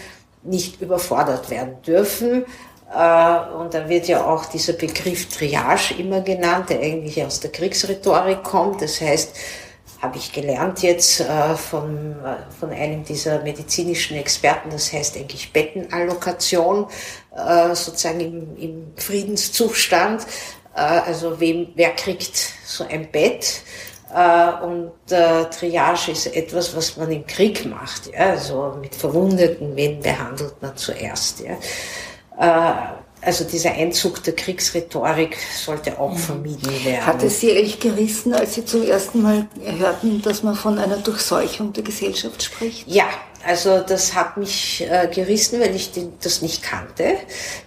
[0.44, 2.46] nicht überfordert werden dürfen.
[2.94, 7.52] Äh, und da wird ja auch dieser Begriff Triage immer genannt, der eigentlich aus der
[7.52, 8.82] Kriegsrhetorik kommt.
[8.82, 9.36] Das heißt,
[10.02, 15.54] habe ich gelernt jetzt äh, von, äh, von einem dieser medizinischen Experten, das heißt eigentlich
[15.54, 16.88] Bettenallokation,
[17.74, 20.26] sozusagen im, im Friedenszustand.
[20.74, 22.36] Also wem, wer kriegt
[22.66, 23.62] so ein Bett?
[24.14, 28.12] Äh, und äh, Triage ist etwas, was man im Krieg macht.
[28.14, 28.32] Ja?
[28.32, 31.42] Also mit Verwundeten, wen behandelt man zuerst?
[31.42, 31.58] Ja?
[32.38, 32.74] Äh,
[33.24, 36.18] also dieser Einzug der Kriegsrhetorik sollte auch mhm.
[36.18, 37.06] vermieden werden.
[37.06, 40.98] Hat es Sie eigentlich gerissen, als Sie zum ersten Mal hörten, dass man von einer
[40.98, 42.88] Durchseuchung der Gesellschaft spricht?
[42.88, 43.06] Ja,
[43.46, 47.18] also das hat mich äh, gerissen, weil ich den, das nicht kannte.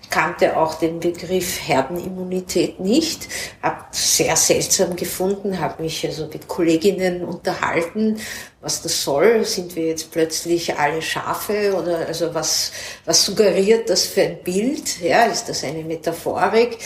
[0.03, 3.27] Ich kannte auch den Begriff Herdenimmunität nicht,
[3.63, 8.19] habe sehr seltsam gefunden, habe mich also mit Kolleginnen unterhalten,
[8.61, 9.45] was das soll.
[9.45, 12.73] Sind wir jetzt plötzlich alle Schafe oder also was,
[13.05, 15.01] was suggeriert das für ein Bild?
[15.01, 16.79] Ja, ist das eine Metaphorik?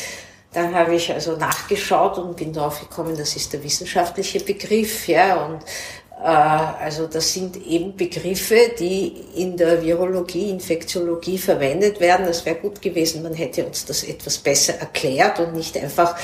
[0.53, 5.45] Dann habe ich also nachgeschaut und bin darauf gekommen, das ist der wissenschaftliche Begriff, ja,
[5.45, 5.63] und
[6.21, 12.27] also das sind eben Begriffe, die in der Virologie, Infektiologie verwendet werden.
[12.27, 16.17] Es wäre gut gewesen, man hätte uns das etwas besser erklärt und nicht einfach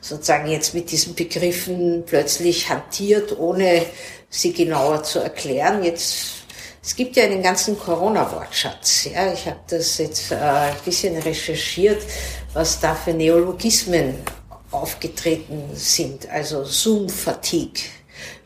[0.00, 3.82] sozusagen jetzt mit diesen Begriffen plötzlich hantiert, ohne
[4.28, 5.84] sie genauer zu erklären.
[5.84, 6.46] Jetzt
[6.86, 9.08] es gibt ja einen ganzen Corona-Wortschatz.
[9.12, 12.00] Ja, ich habe das jetzt äh, ein bisschen recherchiert,
[12.52, 14.14] was da für Neologismen
[14.70, 16.30] aufgetreten sind.
[16.30, 17.82] Also Zoom-Fatigue.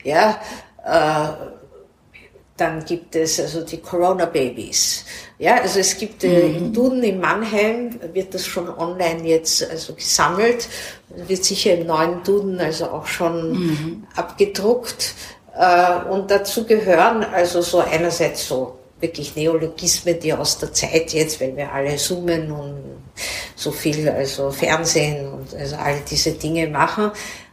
[0.04, 0.69] Ja, äh,
[2.60, 5.04] dann gibt es also die Corona Babies.
[5.38, 6.56] Ja, also es gibt äh, mhm.
[6.56, 10.68] im Duden in Mannheim wird das schon online jetzt also gesammelt,
[11.08, 14.06] wird sicher im neuen Duden also auch schon mhm.
[14.14, 15.14] abgedruckt.
[15.56, 21.40] Äh, und dazu gehören also so einerseits so wirklich Neologismen, die aus der Zeit jetzt,
[21.40, 22.74] wenn wir alle zoomen und
[23.56, 27.10] so viel also Fernsehen und also all diese Dinge machen,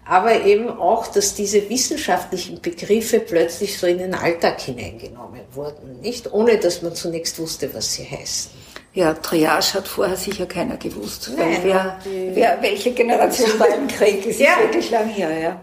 [0.07, 6.31] aber eben auch, dass diese wissenschaftlichen Begriffe plötzlich so in den Alltag hineingenommen wurden, nicht
[6.31, 8.51] ohne dass man zunächst wusste, was sie heißen.
[8.93, 11.31] Ja, Triage hat vorher sicher keiner gewusst.
[11.37, 11.99] Nein, wer,
[12.33, 14.25] wer, welche Generation war im Krieg?
[14.25, 14.53] Es ja.
[14.53, 15.61] ist wirklich lang her, ja.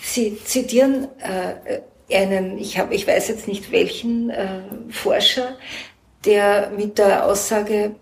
[0.00, 1.80] Sie zitieren äh,
[2.14, 4.60] einen, ich, hab, ich weiß jetzt nicht welchen äh,
[4.90, 5.56] Forscher,
[6.24, 7.96] der mit der Aussage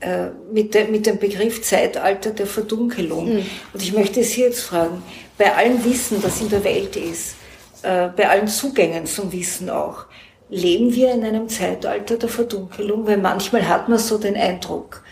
[0.00, 3.34] äh, mit, de, mit dem Begriff Zeitalter der Verdunkelung.
[3.34, 3.46] Mhm.
[3.72, 5.02] Und ich möchte Sie jetzt fragen,
[5.36, 7.34] bei allem Wissen, das in der Welt ist,
[7.82, 10.06] äh, bei allen Zugängen zum Wissen auch,
[10.48, 13.06] leben wir in einem Zeitalter der Verdunkelung?
[13.06, 15.02] Weil manchmal hat man so den Eindruck.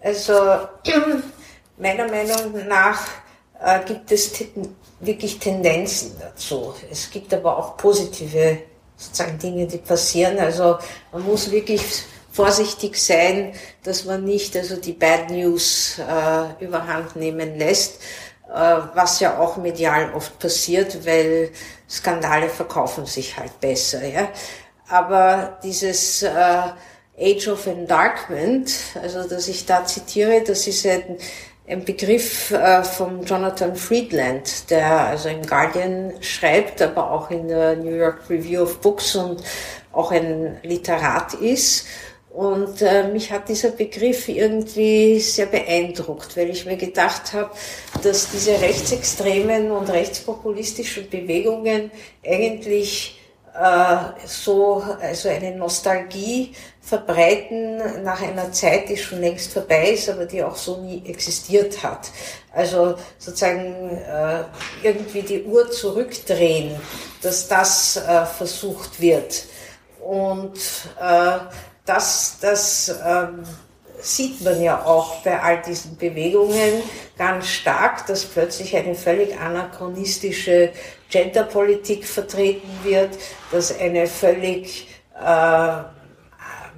[0.00, 0.32] Also
[1.76, 3.00] meiner Meinung nach
[3.60, 4.32] äh, gibt es
[5.00, 6.74] wirklich Tendenzen dazu.
[6.90, 8.58] Es gibt aber auch positive
[8.96, 10.38] sozusagen Dinge, die passieren.
[10.38, 10.78] Also
[11.12, 11.82] man muss wirklich
[12.36, 18.02] vorsichtig sein, dass man nicht also die Bad News äh, überhand nehmen lässt,
[18.48, 21.50] äh, was ja auch medial oft passiert, weil
[21.88, 24.06] Skandale verkaufen sich halt besser.
[24.06, 24.28] Ja?
[24.88, 26.30] Aber dieses äh,
[27.18, 28.70] Age of Endarkment,
[29.02, 31.16] also dass ich da zitiere, das ist ein,
[31.66, 37.76] ein Begriff äh, von Jonathan Friedland, der also im Guardian schreibt, aber auch in der
[37.76, 39.42] New York Review of Books und
[39.92, 41.86] auch ein Literat ist.
[42.36, 47.50] Und äh, mich hat dieser Begriff irgendwie sehr beeindruckt, weil ich mir gedacht habe,
[48.02, 51.90] dass diese rechtsextremen und rechtspopulistischen Bewegungen
[52.22, 53.18] eigentlich
[53.54, 60.26] äh, so also eine Nostalgie verbreiten nach einer Zeit, die schon längst vorbei ist, aber
[60.26, 62.10] die auch so nie existiert hat.
[62.52, 64.44] Also sozusagen äh,
[64.82, 66.78] irgendwie die Uhr zurückdrehen,
[67.22, 69.46] dass das äh, versucht wird.
[70.04, 70.58] Und
[71.00, 71.38] äh,
[71.86, 73.44] das, das ähm,
[74.00, 76.82] sieht man ja auch bei all diesen Bewegungen
[77.16, 80.70] ganz stark, dass plötzlich eine völlig anachronistische
[81.10, 83.10] Genderpolitik vertreten wird,
[83.50, 85.76] dass eine völlig äh,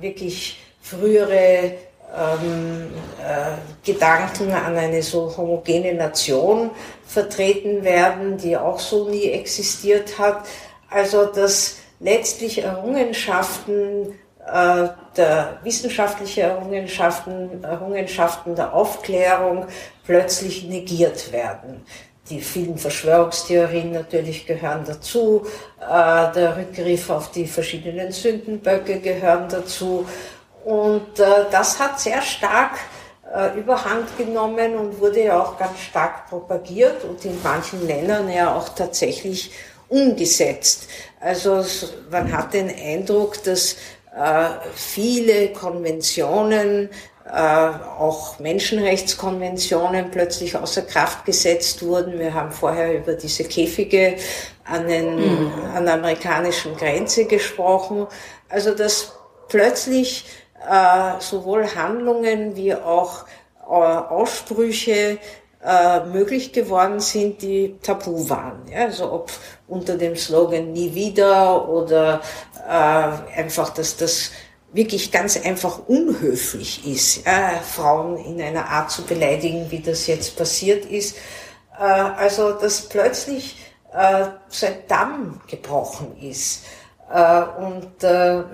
[0.00, 1.72] wirklich frühere
[2.16, 2.90] ähm,
[3.20, 6.70] äh, Gedanken an eine so homogene Nation
[7.06, 10.46] vertreten werden, die auch so nie existiert hat.
[10.88, 14.14] Also dass letztlich Errungenschaften
[15.16, 19.66] der wissenschaftliche Errungenschaften, Errungenschaften der Aufklärung
[20.04, 21.84] plötzlich negiert werden.
[22.30, 25.46] Die vielen Verschwörungstheorien natürlich gehören dazu,
[25.80, 30.06] äh, der Rückgriff auf die verschiedenen Sündenböcke gehören dazu.
[30.64, 32.72] Und äh, das hat sehr stark
[33.56, 38.70] überhand genommen und wurde ja auch ganz stark propagiert und in manchen Ländern ja auch
[38.70, 39.50] tatsächlich
[39.88, 40.88] umgesetzt.
[41.20, 41.64] Also
[42.10, 43.76] man hat den Eindruck, dass äh,
[44.74, 46.90] viele Konventionen,
[47.24, 52.18] äh, auch Menschenrechtskonventionen plötzlich außer Kraft gesetzt wurden.
[52.18, 54.16] Wir haben vorher über diese Käfige
[54.64, 55.52] an, den, mhm.
[55.74, 58.06] an der amerikanischen Grenze gesprochen.
[58.48, 59.12] Also dass
[59.48, 60.24] plötzlich
[60.68, 63.26] äh, sowohl Handlungen wie auch
[63.62, 65.18] äh, Aussprüche
[65.64, 68.62] äh, möglich geworden sind, die tabu waren.
[68.70, 69.32] Ja, also ob
[69.66, 72.20] unter dem Slogan nie wieder oder
[72.68, 74.30] äh, einfach, dass das
[74.72, 80.36] wirklich ganz einfach unhöflich ist, äh, Frauen in einer Art zu beleidigen, wie das jetzt
[80.36, 81.16] passiert ist.
[81.78, 83.56] Äh, also, dass plötzlich
[83.92, 86.64] äh, so ein Damm gebrochen ist.
[87.12, 88.44] Äh, und äh,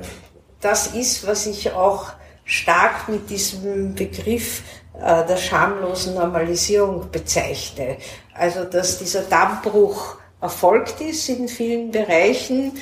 [0.61, 2.12] das ist, was ich auch
[2.44, 4.62] stark mit diesem Begriff
[5.01, 7.97] äh, der schamlosen Normalisierung bezeichne.
[8.34, 12.72] Also, dass dieser Dammbruch erfolgt ist in vielen Bereichen,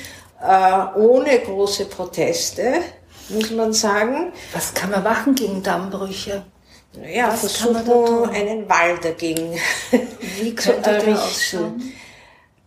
[0.41, 2.73] äh, ohne große Proteste,
[3.29, 4.33] muss man sagen.
[4.53, 6.43] Was kann man machen gegen Dammbrüche?
[7.01, 9.57] Ja, Was versuchen, einen Wall dagegen
[10.39, 11.93] Wie zu errichten.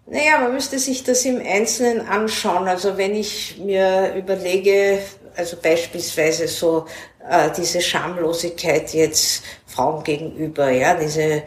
[0.06, 2.68] Naja, man müsste sich das im Einzelnen anschauen.
[2.68, 5.00] Also wenn ich mir überlege,
[5.36, 6.86] also beispielsweise so
[7.28, 11.42] äh, diese Schamlosigkeit jetzt Frauen gegenüber, ja, diese äh,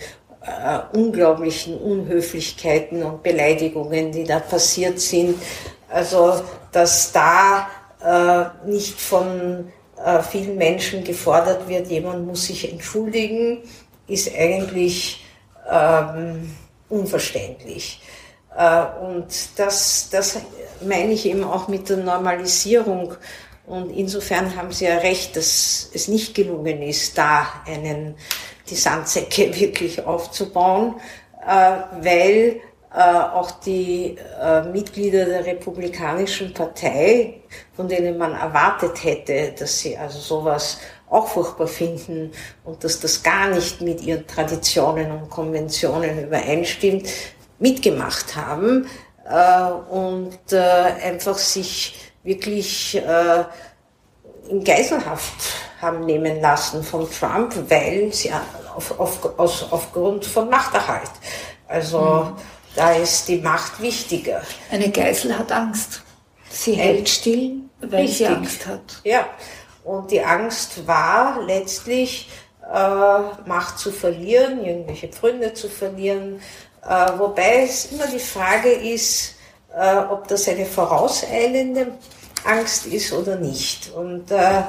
[0.94, 5.42] unglaublichen Unhöflichkeiten und Beleidigungen, die da passiert sind.
[5.90, 7.68] Also, dass da
[8.04, 9.72] äh, nicht von
[10.04, 13.64] äh, vielen Menschen gefordert wird, jemand muss sich entschuldigen,
[14.08, 15.26] ist eigentlich
[15.70, 16.56] ähm,
[16.90, 18.02] unverständlich.
[18.56, 19.28] Äh, und
[19.58, 20.40] das, das
[20.82, 23.16] meine ich eben auch mit der Normalisierung
[23.70, 28.16] und insofern haben Sie ja recht, dass es nicht gelungen ist, da einen,
[28.68, 30.96] die Sandsäcke wirklich aufzubauen,
[31.48, 32.62] äh, weil
[32.92, 37.42] äh, auch die äh, Mitglieder der Republikanischen Partei,
[37.76, 42.32] von denen man erwartet hätte, dass sie also sowas auch furchtbar finden
[42.64, 47.08] und dass das gar nicht mit ihren Traditionen und Konventionen übereinstimmt,
[47.60, 48.88] mitgemacht haben
[49.92, 53.44] und einfach sich wirklich äh,
[54.50, 55.34] in Geiselhaft
[55.82, 58.32] haben nehmen lassen von Trump, weil sie
[58.76, 61.12] auf, auf, aus, aufgrund von Machterhalt.
[61.68, 62.36] Also mhm.
[62.76, 64.42] da ist die Macht wichtiger.
[64.72, 66.02] Eine Geisel hat Angst.
[66.50, 68.18] Sie hält still, weil Richtig.
[68.18, 69.02] sie Angst hat.
[69.04, 69.28] Ja,
[69.84, 72.30] und die Angst war letztlich,
[72.72, 76.42] äh, Macht zu verlieren, irgendwelche Pfründe zu verlieren.
[76.84, 79.36] Äh, wobei es immer die Frage ist,
[79.80, 81.94] äh, ob das eine vorauseilende
[82.44, 83.92] Angst ist oder nicht.
[83.96, 84.64] Und äh,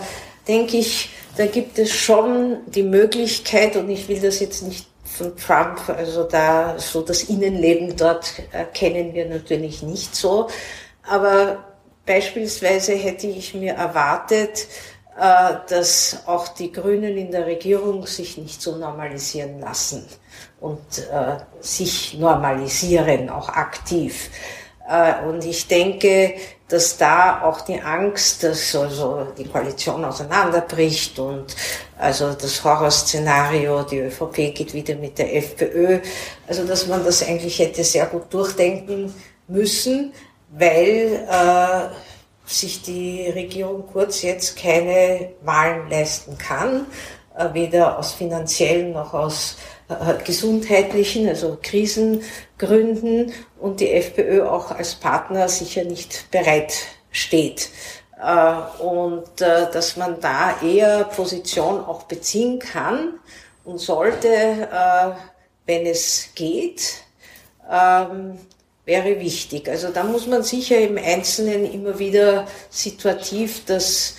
[0.47, 5.37] denke ich, da gibt es schon die Möglichkeit, und ich will das jetzt nicht von
[5.37, 10.49] Trump, also da so das Innenleben dort äh, kennen wir natürlich nicht so,
[11.03, 11.65] aber
[12.07, 14.69] beispielsweise hätte ich mir erwartet,
[15.19, 20.07] äh, dass auch die Grünen in der Regierung sich nicht so normalisieren lassen
[20.61, 20.79] und
[21.13, 24.31] äh, sich normalisieren, auch aktiv.
[24.91, 26.35] Äh, und ich denke,
[26.69, 31.57] dass da auch die Angst, dass also die Koalition auseinanderbricht und
[31.99, 36.01] also das Horrorszenario, die ÖVP geht wieder mit der FPÖ,
[36.47, 39.13] also dass man das eigentlich hätte sehr gut durchdenken
[39.49, 40.13] müssen,
[40.51, 41.89] weil äh,
[42.45, 46.87] sich die Regierung Kurz jetzt keine Wahlen leisten kann,
[47.37, 49.57] äh, weder aus finanziellen noch aus
[49.89, 56.73] äh, gesundheitlichen, also Krisengründen und die FPÖ auch als Partner sicher nicht bereit
[57.11, 57.71] steht.
[58.23, 63.15] Äh, und äh, dass man da eher Position auch beziehen kann
[63.65, 65.11] und sollte, äh,
[65.67, 67.03] wenn es geht,
[67.71, 68.39] ähm,
[68.85, 69.69] wäre wichtig.
[69.69, 74.17] Also da muss man sicher im Einzelnen immer wieder situativ das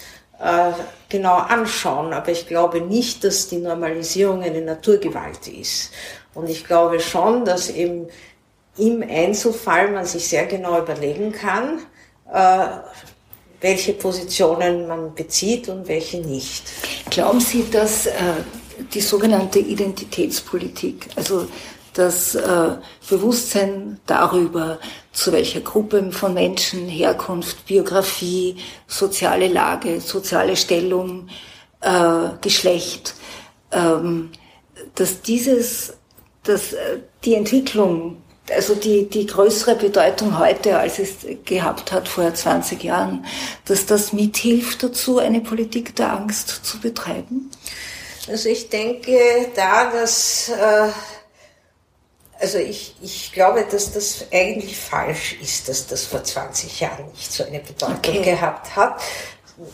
[1.07, 2.13] genau anschauen.
[2.13, 5.91] Aber ich glaube nicht, dass die Normalisierung eine Naturgewalt ist.
[6.33, 8.07] Und ich glaube schon, dass eben
[8.81, 11.79] im Einzelfall man sich sehr genau überlegen kann,
[13.61, 16.63] welche Positionen man bezieht und welche nicht.
[17.09, 18.11] Glauben Sie, dass äh,
[18.93, 21.47] die sogenannte Identitätspolitik, also
[21.93, 22.75] das äh,
[23.09, 24.79] Bewusstsein darüber,
[25.11, 28.55] zu welcher Gruppe von Menschen, Herkunft, Biografie,
[28.87, 31.27] soziale Lage, soziale Stellung,
[31.81, 33.13] äh, Geschlecht,
[33.71, 34.31] ähm,
[34.95, 35.97] dass dieses,
[36.43, 38.17] dass äh, die Entwicklung
[38.49, 41.09] also die, die größere Bedeutung heute, als es
[41.45, 43.25] gehabt hat vor 20 Jahren,
[43.65, 47.51] dass das mithilft dazu, eine Politik der Angst zu betreiben?
[48.27, 49.17] Also ich denke
[49.55, 50.87] da, dass, äh,
[52.39, 57.31] also ich, ich glaube, dass das eigentlich falsch ist, dass das vor 20 Jahren nicht
[57.31, 58.21] so eine Bedeutung okay.
[58.21, 59.01] gehabt hat.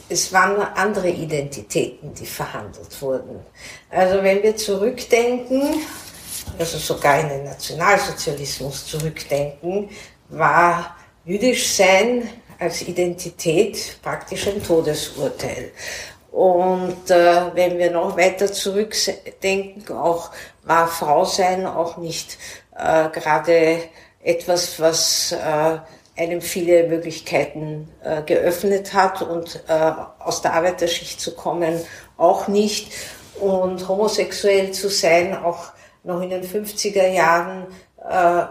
[0.10, 3.40] Es waren andere Identitäten, die verhandelt wurden.
[3.90, 5.82] Also wenn wir zurückdenken,
[6.58, 9.90] also sogar in den Nationalsozialismus zurückdenken,
[10.30, 10.96] war
[11.26, 12.30] jüdisch sein
[12.60, 15.72] als Identität praktisch ein Todesurteil.
[16.32, 20.32] Und äh, wenn wir noch weiter zurückdenken, auch
[20.64, 22.38] war Frau sein auch nicht
[22.76, 23.80] äh, gerade
[24.22, 25.78] etwas, was äh,
[26.18, 31.80] einem viele Möglichkeiten äh, geöffnet hat und äh, aus der Arbeiterschicht zu kommen
[32.18, 32.92] auch nicht
[33.40, 35.72] und homosexuell zu sein auch
[36.08, 37.68] noch in den 50er Jahren
[38.10, 38.46] äh,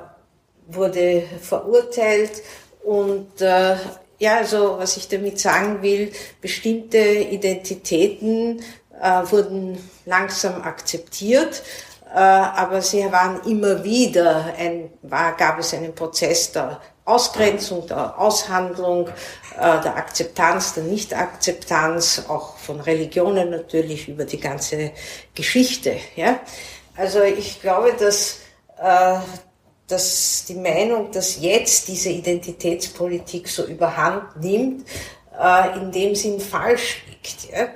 [0.68, 2.42] wurde verurteilt
[2.84, 3.76] und äh,
[4.18, 8.62] ja, also was ich damit sagen will, bestimmte Identitäten
[9.00, 11.62] äh, wurden langsam akzeptiert,
[12.14, 18.18] äh, aber sie waren immer wieder ein, war, gab es einen Prozess der Ausgrenzung, der
[18.18, 19.08] Aushandlung,
[19.58, 24.92] äh, der Akzeptanz, der Nichtakzeptanz, auch von Religionen natürlich über die ganze
[25.34, 25.96] Geschichte.
[26.16, 26.40] Ja.
[26.96, 28.40] Also ich glaube, dass,
[28.78, 29.18] äh,
[29.86, 34.86] dass die Meinung, dass jetzt diese Identitätspolitik so überhand nimmt,
[35.38, 37.48] äh, in dem Sinn falsch liegt.
[37.52, 37.68] Ja?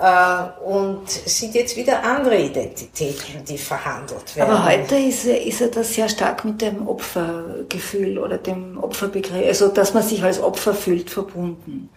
[0.00, 4.50] Äh, und es sind jetzt wieder andere Identitäten, die verhandelt werden.
[4.50, 9.68] Aber heute ist, ist er das sehr stark mit dem Opfergefühl oder dem Opferbegriff, also
[9.68, 11.90] dass man sich als Opfer fühlt, verbunden.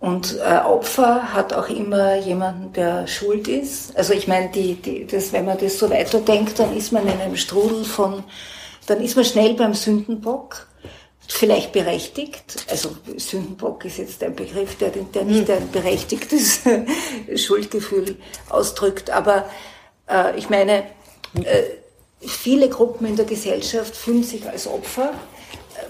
[0.00, 3.94] Und äh, Opfer hat auch immer jemanden, der schuld ist.
[3.98, 7.20] Also ich meine, die, die, das, wenn man das so weiterdenkt, dann ist man in
[7.20, 8.24] einem Strudel von,
[8.86, 10.66] dann ist man schnell beim Sündenbock,
[11.28, 12.64] vielleicht berechtigt.
[12.70, 15.56] Also Sündenbock ist jetzt ein Begriff, der, der nicht hm.
[15.56, 16.60] ein berechtigtes
[17.36, 18.16] Schuldgefühl
[18.48, 19.10] ausdrückt.
[19.10, 19.50] Aber
[20.08, 20.84] äh, ich meine,
[21.34, 21.62] äh,
[22.26, 25.12] viele Gruppen in der Gesellschaft fühlen sich als Opfer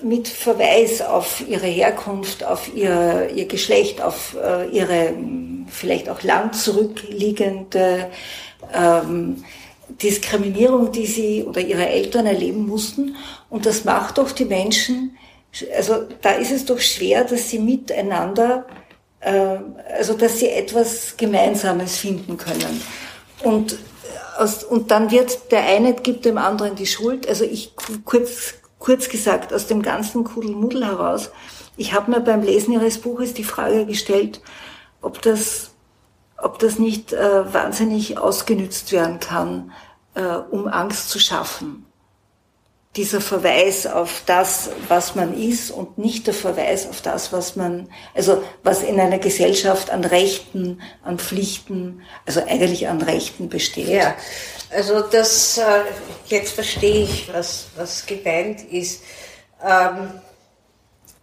[0.03, 5.15] mit Verweis auf ihre Herkunft, auf ihr, ihr Geschlecht, auf äh, ihre
[5.69, 8.11] vielleicht auch lang zurückliegende
[8.75, 9.45] ähm,
[10.03, 13.17] Diskriminierung, die sie oder ihre Eltern erleben mussten.
[13.49, 15.17] Und das macht doch die Menschen,
[15.77, 18.67] also da ist es doch schwer, dass sie miteinander,
[19.21, 19.59] äh,
[19.99, 22.83] also dass sie etwas Gemeinsames finden können.
[23.43, 23.79] Und,
[24.39, 27.29] aus, und dann wird der eine gibt dem anderen die Schuld.
[27.29, 27.73] Also ich
[28.05, 31.31] kurz kurz gesagt, aus dem ganzen Kuddelmuddel heraus,
[31.77, 34.41] ich habe mir beim Lesen Ihres Buches die Frage gestellt,
[35.01, 35.71] ob das,
[36.37, 39.71] ob das nicht äh, wahnsinnig ausgenützt werden kann,
[40.15, 41.87] äh, um Angst zu schaffen.
[42.97, 47.89] Dieser Verweis auf das, was man ist und nicht der Verweis auf das, was man,
[48.15, 53.89] also was in einer Gesellschaft an Rechten, an Pflichten, also eigentlich an Rechten besteht.
[53.89, 54.17] Ja,
[54.71, 55.83] also das, äh,
[56.27, 59.03] jetzt verstehe ich, was, was gemeint ist.
[59.65, 60.21] Ähm,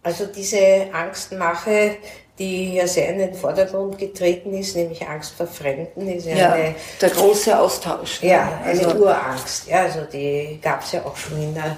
[0.02, 1.98] also diese Angstmache,
[2.38, 6.52] die ja sehr in den Vordergrund getreten ist, nämlich Angst vor Fremden, ist ja, ja
[6.52, 8.22] eine, der große Austausch.
[8.22, 8.30] Ne?
[8.30, 9.68] Ja, eine also, Urangst.
[9.68, 11.76] Ja, also die gab es ja auch schon in der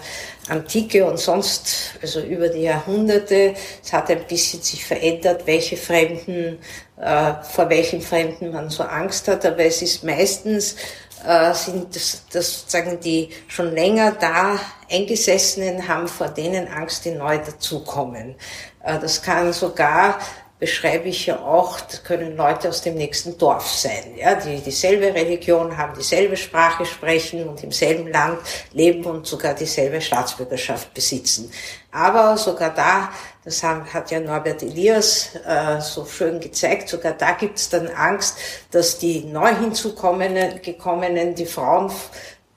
[0.49, 3.55] Antike und sonst, also über die Jahrhunderte.
[3.83, 6.59] Es hat ein bisschen sich verändert, welche Fremden,
[7.01, 10.77] äh, vor welchen Fremden man so Angst hat, aber es ist meistens
[11.25, 14.59] äh, sind das, das sozusagen die schon länger da
[14.91, 18.35] Eingesessenen haben vor denen Angst, die neu dazukommen.
[18.83, 20.19] Äh, das kann sogar
[20.61, 25.07] beschreibe ich ja auch, das können Leute aus dem nächsten Dorf sein, ja, die dieselbe
[25.15, 28.39] Religion haben, dieselbe Sprache sprechen und im selben Land
[28.73, 31.51] leben und sogar dieselbe Staatsbürgerschaft besitzen.
[31.91, 33.09] Aber sogar da,
[33.43, 38.37] das hat ja Norbert Elias äh, so schön gezeigt, sogar da gibt es dann Angst,
[38.71, 41.91] dass die neu hinzukommenen, gekommenen, die Frauen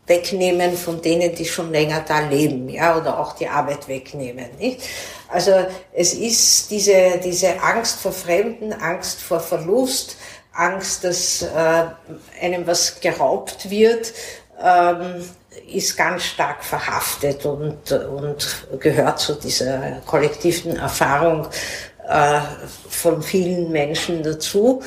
[0.05, 4.81] wegnehmen von denen, die schon länger da leben, ja, oder auch die Arbeit wegnehmen, nicht?
[5.29, 10.17] Also es ist diese, diese Angst vor Fremden, Angst vor Verlust,
[10.53, 11.85] Angst, dass äh,
[12.41, 14.13] einem was geraubt wird,
[14.61, 15.23] ähm,
[15.71, 21.47] ist ganz stark verhaftet und, und gehört zu dieser kollektiven Erfahrung
[22.07, 22.41] äh,
[22.89, 24.81] von vielen Menschen dazu.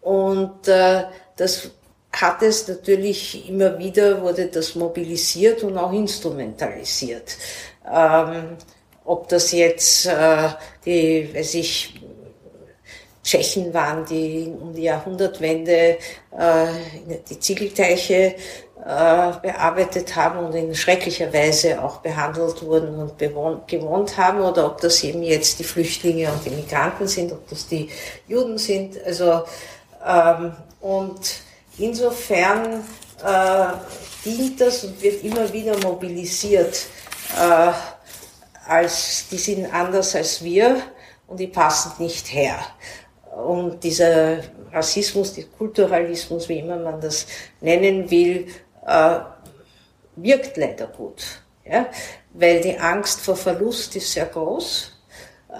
[0.00, 1.04] Und äh,
[1.36, 1.70] das
[2.20, 7.36] hat es natürlich immer wieder, wurde das mobilisiert und auch instrumentalisiert.
[7.90, 8.56] Ähm,
[9.04, 10.48] ob das jetzt äh,
[10.84, 12.00] die, weiß ich,
[13.22, 15.96] Tschechen waren, die um die Jahrhundertwende
[16.36, 16.66] äh,
[17.28, 18.34] die Ziegelteiche
[18.84, 23.16] äh, bearbeitet haben und in schrecklicher Weise auch behandelt wurden und
[23.66, 27.66] gewohnt haben, oder ob das eben jetzt die Flüchtlinge und die Migranten sind, ob das
[27.66, 27.88] die
[28.28, 29.02] Juden sind.
[29.06, 29.44] Also
[30.06, 30.52] ähm,
[30.82, 31.43] und
[31.78, 32.84] Insofern
[33.24, 33.66] äh,
[34.24, 36.86] dient das und wird immer wieder mobilisiert,
[37.36, 37.72] äh,
[38.66, 40.80] als die sind anders als wir
[41.26, 42.58] und die passen nicht her.
[43.36, 44.38] Und dieser
[44.72, 47.26] Rassismus, der Kulturalismus, wie immer man das
[47.60, 48.46] nennen will,
[48.86, 49.18] äh,
[50.16, 51.24] wirkt leider gut.
[51.64, 51.86] Ja?
[52.32, 54.92] Weil die Angst vor Verlust ist sehr groß.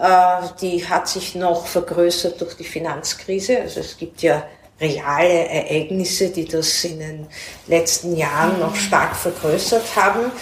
[0.00, 3.60] Äh, die hat sich noch vergrößert durch die Finanzkrise.
[3.60, 4.44] Also es gibt ja
[4.80, 7.26] reale Ereignisse, die das in den
[7.66, 10.32] letzten Jahren noch stark vergrößert haben.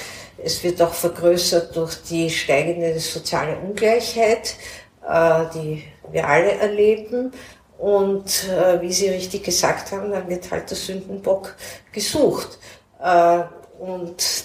[0.42, 4.56] Es wird auch vergrößert durch die steigende soziale Ungleichheit,
[5.08, 7.32] äh, die wir alle erleben.
[7.78, 11.54] Und äh, wie Sie richtig gesagt haben, dann wird halt der Sündenbock
[11.92, 12.58] gesucht.
[13.02, 13.42] Äh,
[13.78, 14.44] und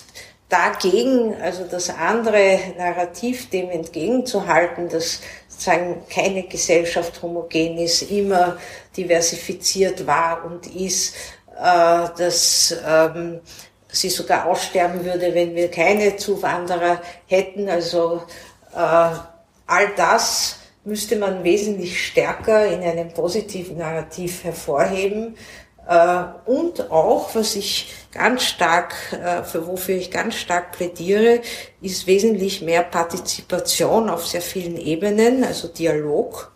[0.50, 5.22] dagegen, also das andere Narrativ dem entgegenzuhalten, dass
[5.62, 8.58] sagen, keine Gesellschaft homogen ist, immer
[8.96, 11.16] diversifiziert war und ist,
[11.58, 13.42] äh, dass ähm,
[13.90, 17.70] sie sogar aussterben würde, wenn wir keine Zuwanderer hätten.
[17.70, 18.24] Also
[18.74, 25.36] äh, all das müsste man wesentlich stärker in einem positiven Narrativ hervorheben.
[25.88, 31.42] Äh, und auch, was ich ganz stark, äh, für wofür ich ganz stark plädiere,
[31.82, 36.52] ist wesentlich mehr Partizipation auf sehr vielen Ebenen, also Dialog.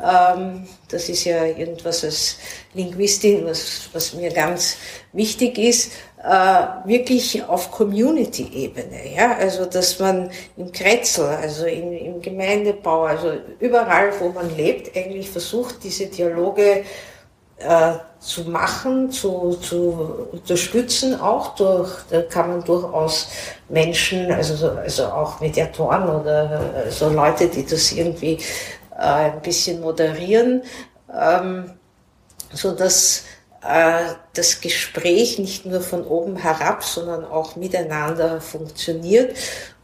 [0.00, 2.36] Ähm, das ist ja irgendwas als
[2.74, 4.76] Linguistin, was, was mir ganz
[5.12, 5.92] wichtig ist,
[6.22, 13.32] äh, wirklich auf Community-Ebene, ja, also dass man im Kretzel, also in, im Gemeindebau, also
[13.58, 16.84] überall, wo man lebt, eigentlich versucht, diese Dialoge
[17.58, 23.28] äh, zu machen, zu, zu unterstützen, auch durch, da kann man durchaus
[23.68, 28.38] Menschen, also, also auch Mediatoren oder äh, so Leute, die das irgendwie
[28.96, 30.62] äh, ein bisschen moderieren,
[31.16, 31.72] ähm,
[32.52, 33.24] so dass
[33.62, 39.36] äh, das Gespräch nicht nur von oben herab, sondern auch miteinander funktioniert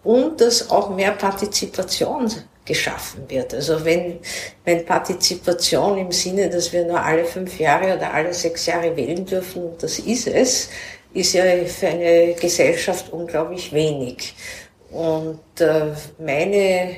[0.02, 2.30] und dass auch mehr Partizipation
[2.64, 3.54] geschaffen wird.
[3.54, 4.20] Also wenn,
[4.64, 9.24] wenn Partizipation im Sinne, dass wir nur alle fünf Jahre oder alle sechs Jahre wählen
[9.24, 10.70] dürfen, und das ist es,
[11.12, 14.34] ist ja für eine Gesellschaft unglaublich wenig.
[14.90, 15.86] Und äh,
[16.18, 16.96] meine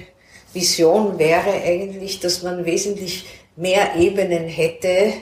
[0.53, 5.13] Vision wäre eigentlich, dass man wesentlich mehr Ebenen hätte,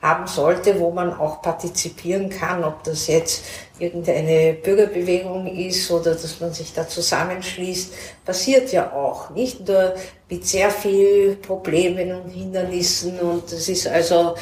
[0.00, 3.44] haben sollte, wo man auch partizipieren kann, ob das jetzt
[3.78, 7.92] irgendeine Bürgerbewegung ist oder dass man sich da zusammenschließt,
[8.24, 9.94] passiert ja auch, nicht nur
[10.28, 14.34] mit sehr viel Problemen und Hindernissen und es ist also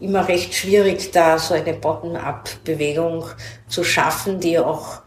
[0.00, 3.24] immer recht schwierig, da so eine Bottom-up-Bewegung
[3.68, 5.02] zu schaffen, die auch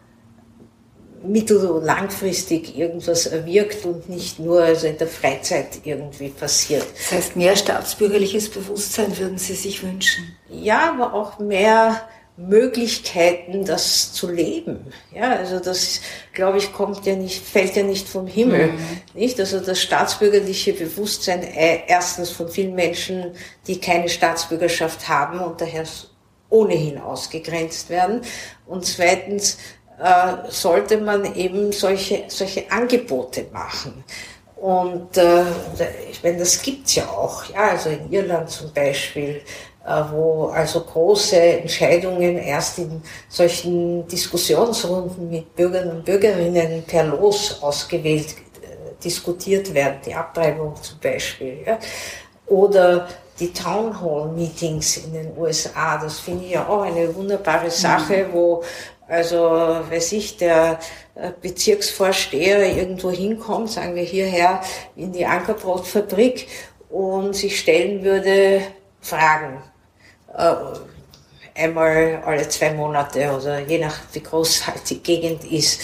[1.28, 6.86] mittel- und langfristig irgendwas erwirkt und nicht nur also in der Freizeit irgendwie passiert.
[6.96, 10.36] Das heißt, mehr staatsbürgerliches Bewusstsein würden Sie sich wünschen?
[10.50, 12.02] Ja, aber auch mehr
[12.38, 14.88] Möglichkeiten, das zu leben.
[15.14, 16.02] Ja, also das,
[16.34, 18.80] glaube ich, kommt ja nicht, fällt ja nicht vom Himmel, mhm.
[19.14, 19.40] nicht?
[19.40, 23.32] Also das staatsbürgerliche Bewusstsein äh, erstens von vielen Menschen,
[23.68, 25.86] die keine Staatsbürgerschaft haben und daher
[26.50, 28.22] ohnehin ausgegrenzt werden
[28.66, 29.58] und zweitens
[29.98, 34.04] äh, sollte man eben solche, solche Angebote machen.
[34.58, 35.44] Und äh,
[36.10, 37.46] ich meine, das gibt's ja auch.
[37.46, 39.42] Ja, also in Irland zum Beispiel,
[39.86, 48.32] wo also große Entscheidungen erst in solchen Diskussionsrunden mit Bürgern und Bürgerinnen per Los ausgewählt
[48.62, 51.60] äh, diskutiert werden, die Abtreibung zum Beispiel.
[51.66, 51.78] Ja.
[52.48, 53.08] Oder
[53.40, 58.26] die Town Hall Meetings in den USA, das finde ich ja auch eine wunderbare Sache,
[58.28, 58.34] mhm.
[58.34, 58.64] wo
[59.08, 60.80] also, weiß ich, der
[61.14, 64.62] äh, Bezirksvorsteher irgendwo hinkommt, sagen wir hierher
[64.96, 66.48] in die Ankerbrotfabrik
[66.90, 68.62] und sich stellen würde
[69.02, 69.62] Fragen.
[70.38, 70.56] Äh,
[71.56, 75.82] einmal alle zwei Monate oder je nach wie groß halt die Gegend ist.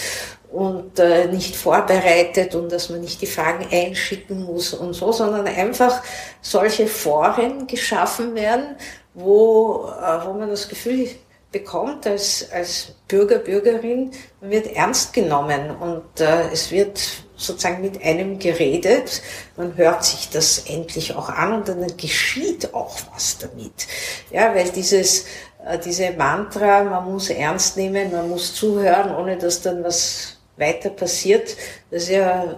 [0.50, 5.46] Und äh, nicht vorbereitet und dass man nicht die Fragen einschicken muss und so, sondern
[5.46, 6.02] einfach
[6.42, 8.76] solche Foren geschaffen werden,
[9.14, 11.08] wo, äh, wo man das Gefühl
[11.50, 14.10] bekommt als, als Bürger, Bürgerin,
[14.42, 17.00] man wird ernst genommen und äh, es wird
[17.42, 19.22] sozusagen mit einem geredet,
[19.56, 23.86] man hört sich das endlich auch an und dann geschieht auch was damit.
[24.30, 25.26] Ja, weil dieses,
[25.66, 30.90] äh, diese Mantra, man muss ernst nehmen, man muss zuhören, ohne dass dann was weiter
[30.90, 31.56] passiert,
[31.90, 32.56] das ist ja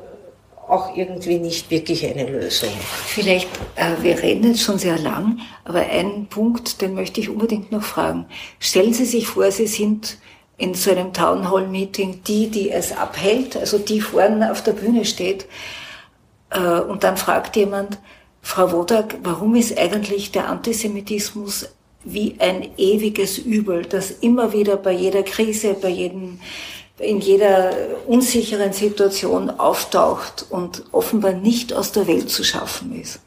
[0.68, 2.70] auch irgendwie nicht wirklich eine Lösung.
[3.07, 7.70] Vielleicht, äh, wir reden jetzt schon sehr lang, aber einen Punkt, den möchte ich unbedingt
[7.70, 8.26] noch fragen.
[8.59, 10.18] Stellen Sie sich vor, Sie sind
[10.57, 14.72] in so einem Town Hall Meeting die, die es abhält, also die vorne auf der
[14.72, 15.46] Bühne steht,
[16.50, 17.98] äh, und dann fragt jemand,
[18.40, 21.68] Frau Wodak, warum ist eigentlich der Antisemitismus
[22.05, 26.38] wie ein ewiges Übel, das immer wieder bei jeder Krise, bei jedem
[26.98, 27.72] in jeder
[28.07, 33.20] unsicheren Situation auftaucht und offenbar nicht aus der Welt zu schaffen ist.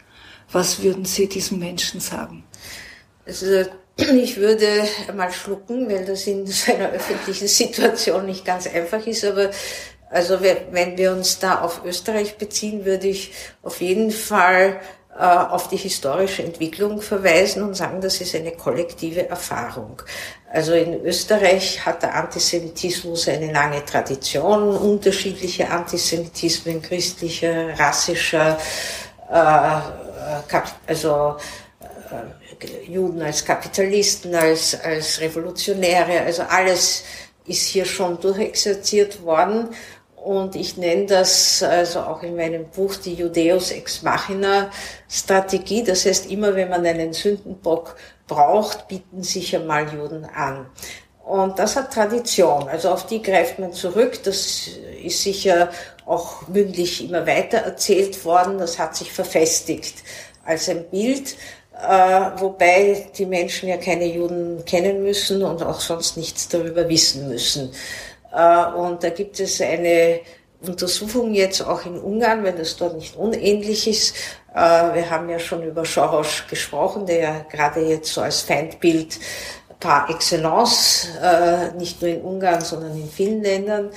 [0.51, 2.45] Was würden Sie diesen Menschen sagen?
[3.25, 3.65] Also
[3.97, 4.83] ich würde
[5.15, 9.49] mal schlucken, weil das in so einer öffentlichen Situation nicht ganz einfach ist, aber
[10.09, 14.79] also wenn wir uns da auf Österreich beziehen, würde ich auf jeden Fall
[15.19, 20.01] äh, auf die historische Entwicklung verweisen und sagen, das ist eine kollektive Erfahrung.
[20.51, 28.57] Also in Österreich hat der Antisemitismus eine lange Tradition, unterschiedliche Antisemitismen, christlicher, rassischer,
[29.29, 29.79] äh,
[30.87, 31.35] also
[31.81, 32.46] äh,
[32.87, 37.03] Juden als Kapitalisten, als, als Revolutionäre, also alles
[37.45, 39.69] ist hier schon durchexerziert worden
[40.27, 44.69] und ich nenne das also auch in meinem Buch die Judeus ex machina
[45.09, 45.85] Strategie.
[45.85, 47.95] Das heißt, immer wenn man einen Sündenbock
[48.27, 50.65] braucht, bieten sich einmal Juden an.
[51.23, 52.67] Und das hat Tradition.
[52.67, 54.21] Also auf die greift man zurück.
[54.23, 54.67] Das
[55.01, 55.69] ist sicher
[56.05, 58.57] auch mündlich immer weiter erzählt worden.
[58.57, 60.03] Das hat sich verfestigt
[60.43, 61.37] als ein Bild.
[61.81, 67.27] Äh, wobei die Menschen ja keine Juden kennen müssen und auch sonst nichts darüber wissen
[67.27, 67.71] müssen.
[68.33, 70.21] Äh, und da gibt es eine
[70.65, 74.15] Untersuchung jetzt auch in Ungarn, wenn das dort nicht unähnlich ist.
[74.55, 79.19] Äh, wir haben ja schon über Soros gesprochen, der ja gerade jetzt so als Feindbild
[79.79, 83.91] par excellence, äh, nicht nur in Ungarn, sondern in vielen Ländern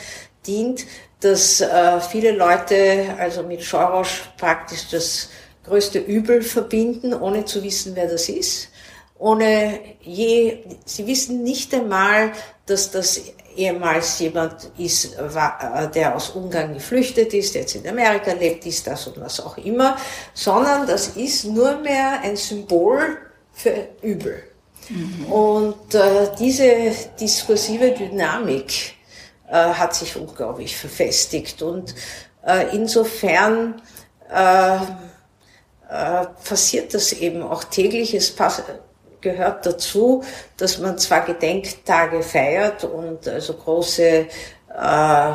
[0.47, 0.85] dient,
[1.21, 1.63] dass
[2.11, 4.09] viele Leute also mit Soros
[4.39, 5.29] praktisch das
[5.71, 8.69] größte Übel verbinden, ohne zu wissen, wer das ist.
[9.19, 12.33] Ohne je, sie wissen nicht einmal,
[12.67, 13.21] dass das
[13.57, 19.07] ehemals jemand ist, äh, der aus Ungarn geflüchtet ist, jetzt in Amerika lebt, ist das
[19.07, 19.97] und was auch immer,
[20.35, 23.19] sondern das ist nur mehr ein Symbol
[23.53, 24.43] für Übel.
[24.89, 25.27] Mhm.
[25.27, 28.95] Und äh, diese diskursive Dynamik
[29.49, 31.63] äh, hat sich unglaublich verfestigt.
[31.63, 31.95] Und
[32.47, 33.83] äh, insofern
[35.91, 38.15] äh, passiert das eben auch täglich.
[38.15, 38.35] Es
[39.21, 40.23] gehört dazu,
[40.57, 44.27] dass man zwar Gedenktage feiert und also große
[44.79, 45.33] äh,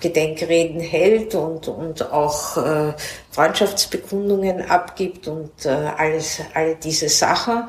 [0.00, 2.94] Gedenkreden hält und, und auch äh,
[3.30, 7.68] Freundschaftsbekundungen abgibt und alles, alle diese Sachen.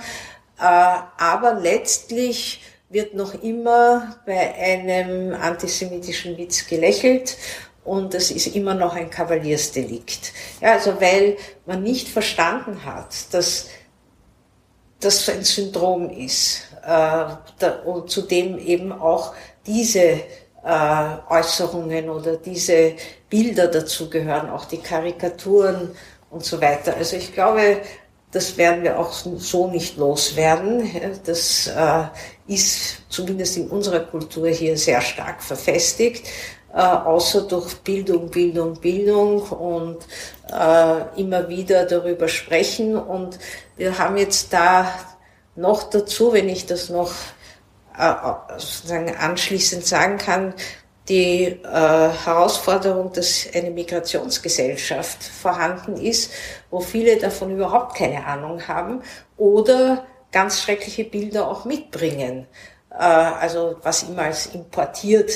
[0.58, 7.36] Aber letztlich wird noch immer bei einem antisemitischen Witz gelächelt
[7.84, 10.34] und es ist immer noch ein Kavaliersdelikt.
[10.62, 13.70] Ja, also weil man nicht verstanden hat, dass
[15.00, 19.34] das ein Syndrom ist äh, und zudem eben auch
[19.66, 20.22] diese
[20.64, 22.94] äh, Äußerungen oder diese
[23.30, 25.92] Bilder dazugehören, auch die Karikaturen
[26.30, 26.96] und so weiter.
[26.96, 27.82] Also ich glaube,
[28.32, 30.90] das werden wir auch so nicht loswerden.
[31.26, 32.04] Das äh,
[32.48, 36.28] ist zumindest in unserer Kultur hier sehr stark verfestigt,
[36.74, 39.98] äh, außer durch Bildung, Bildung, Bildung und
[40.52, 42.96] äh, immer wieder darüber sprechen.
[42.96, 43.40] Und
[43.78, 44.92] wir haben jetzt da
[45.56, 47.12] noch dazu, wenn ich das noch
[47.98, 48.14] äh,
[48.58, 50.54] sozusagen anschließend sagen kann,
[51.10, 56.32] die äh, Herausforderung, dass eine Migrationsgesellschaft vorhanden ist,
[56.70, 59.02] wo viele davon überhaupt keine Ahnung haben
[59.36, 62.48] oder ganz schreckliche Bilder auch mitbringen.
[62.92, 65.32] Äh, also was immer als importiert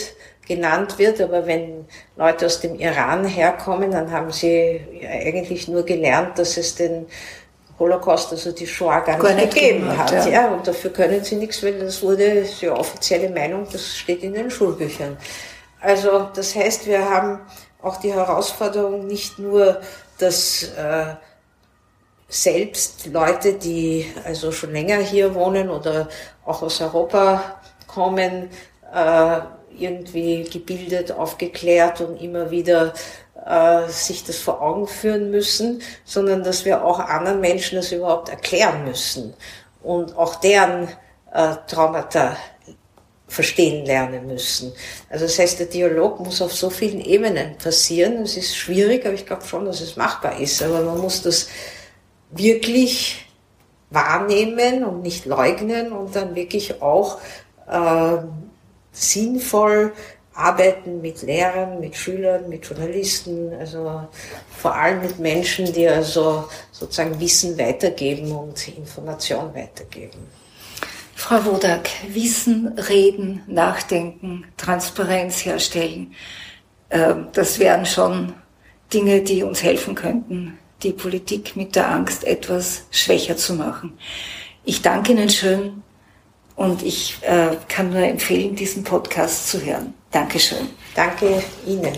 [0.47, 1.85] genannt wird, aber wenn
[2.15, 7.07] Leute aus dem Iran herkommen, dann haben sie eigentlich nur gelernt, dass es den
[7.77, 10.11] Holocaust, also die Shoah gar, nicht gegeben hat.
[10.11, 10.27] Ja.
[10.27, 10.47] ja.
[10.49, 14.23] und dafür können sie nichts, weil das wurde, das ist ja offizielle Meinung, das steht
[14.23, 15.17] in den Schulbüchern.
[15.81, 17.41] Also das heißt, wir haben
[17.81, 19.81] auch die Herausforderung nicht nur,
[20.17, 21.15] dass äh,
[22.27, 26.07] selbst Leute, die also schon länger hier wohnen oder
[26.45, 28.49] auch aus Europa kommen,
[28.93, 29.39] äh,
[29.79, 32.93] irgendwie gebildet, aufgeklärt und immer wieder
[33.45, 38.29] äh, sich das vor Augen führen müssen, sondern dass wir auch anderen Menschen das überhaupt
[38.29, 39.33] erklären müssen
[39.83, 40.87] und auch deren
[41.33, 42.35] äh, Traumata
[43.27, 44.71] verstehen lernen müssen.
[45.09, 48.21] Also das heißt, der Dialog muss auf so vielen Ebenen passieren.
[48.21, 50.61] Es ist schwierig, aber ich glaube schon, dass es machbar ist.
[50.61, 51.49] Aber man muss das
[52.31, 53.25] wirklich
[53.89, 57.19] wahrnehmen und nicht leugnen und dann wirklich auch
[57.67, 58.17] äh,
[58.95, 59.93] sinnvoll
[60.33, 64.07] arbeiten mit Lehrern, mit Schülern, mit Journalisten, also
[64.57, 70.19] vor allem mit Menschen, die also sozusagen Wissen weitergeben und Information weitergeben.
[71.15, 76.13] Frau Wodak, Wissen, Reden, Nachdenken, Transparenz herstellen,
[76.89, 78.33] ähm, das wären schon
[78.93, 83.97] Dinge, die uns helfen könnten, die Politik mit der Angst etwas schwächer zu machen.
[84.65, 85.83] Ich danke Ihnen schön
[86.55, 89.93] und ich äh, kann nur empfehlen, diesen Podcast zu hören.
[90.11, 90.69] Dankeschön.
[90.95, 91.97] Danke Ihnen.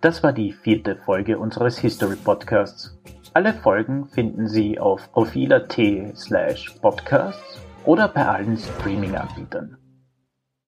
[0.00, 2.98] Das war die vierte Folge unseres History Podcasts.
[3.34, 5.78] Alle Folgen finden Sie auf profil.at
[6.16, 9.76] slash podcasts oder bei allen Streaming-Anbietern.